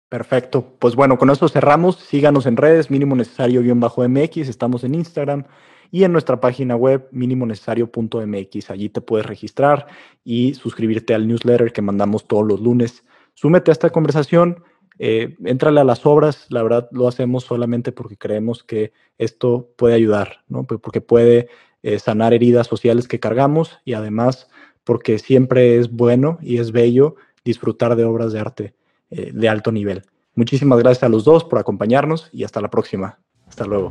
[0.09, 0.75] Perfecto.
[0.79, 1.97] Pues bueno, con eso cerramos.
[1.97, 4.49] Síganos en redes, mínimo necesario-mx.
[4.49, 5.45] Estamos en Instagram,
[5.91, 8.71] y en nuestra página web minimonecesario.mx.
[8.71, 9.87] Allí te puedes registrar
[10.25, 13.05] y suscribirte al newsletter que mandamos todos los lunes.
[13.35, 14.63] Súmete a esta conversación,
[14.99, 16.47] eh, a las obras.
[16.51, 20.65] La verdad lo hacemos solamente porque creemos que esto puede ayudar, ¿no?
[20.65, 21.49] porque puede
[21.83, 24.49] eh, sanar heridas sociales que cargamos y además
[24.85, 28.75] porque siempre es bueno y es bello disfrutar de obras de arte
[29.11, 30.05] eh, de alto nivel.
[30.35, 33.19] Muchísimas gracias a los dos por acompañarnos y hasta la próxima.
[33.49, 33.89] Hasta luego.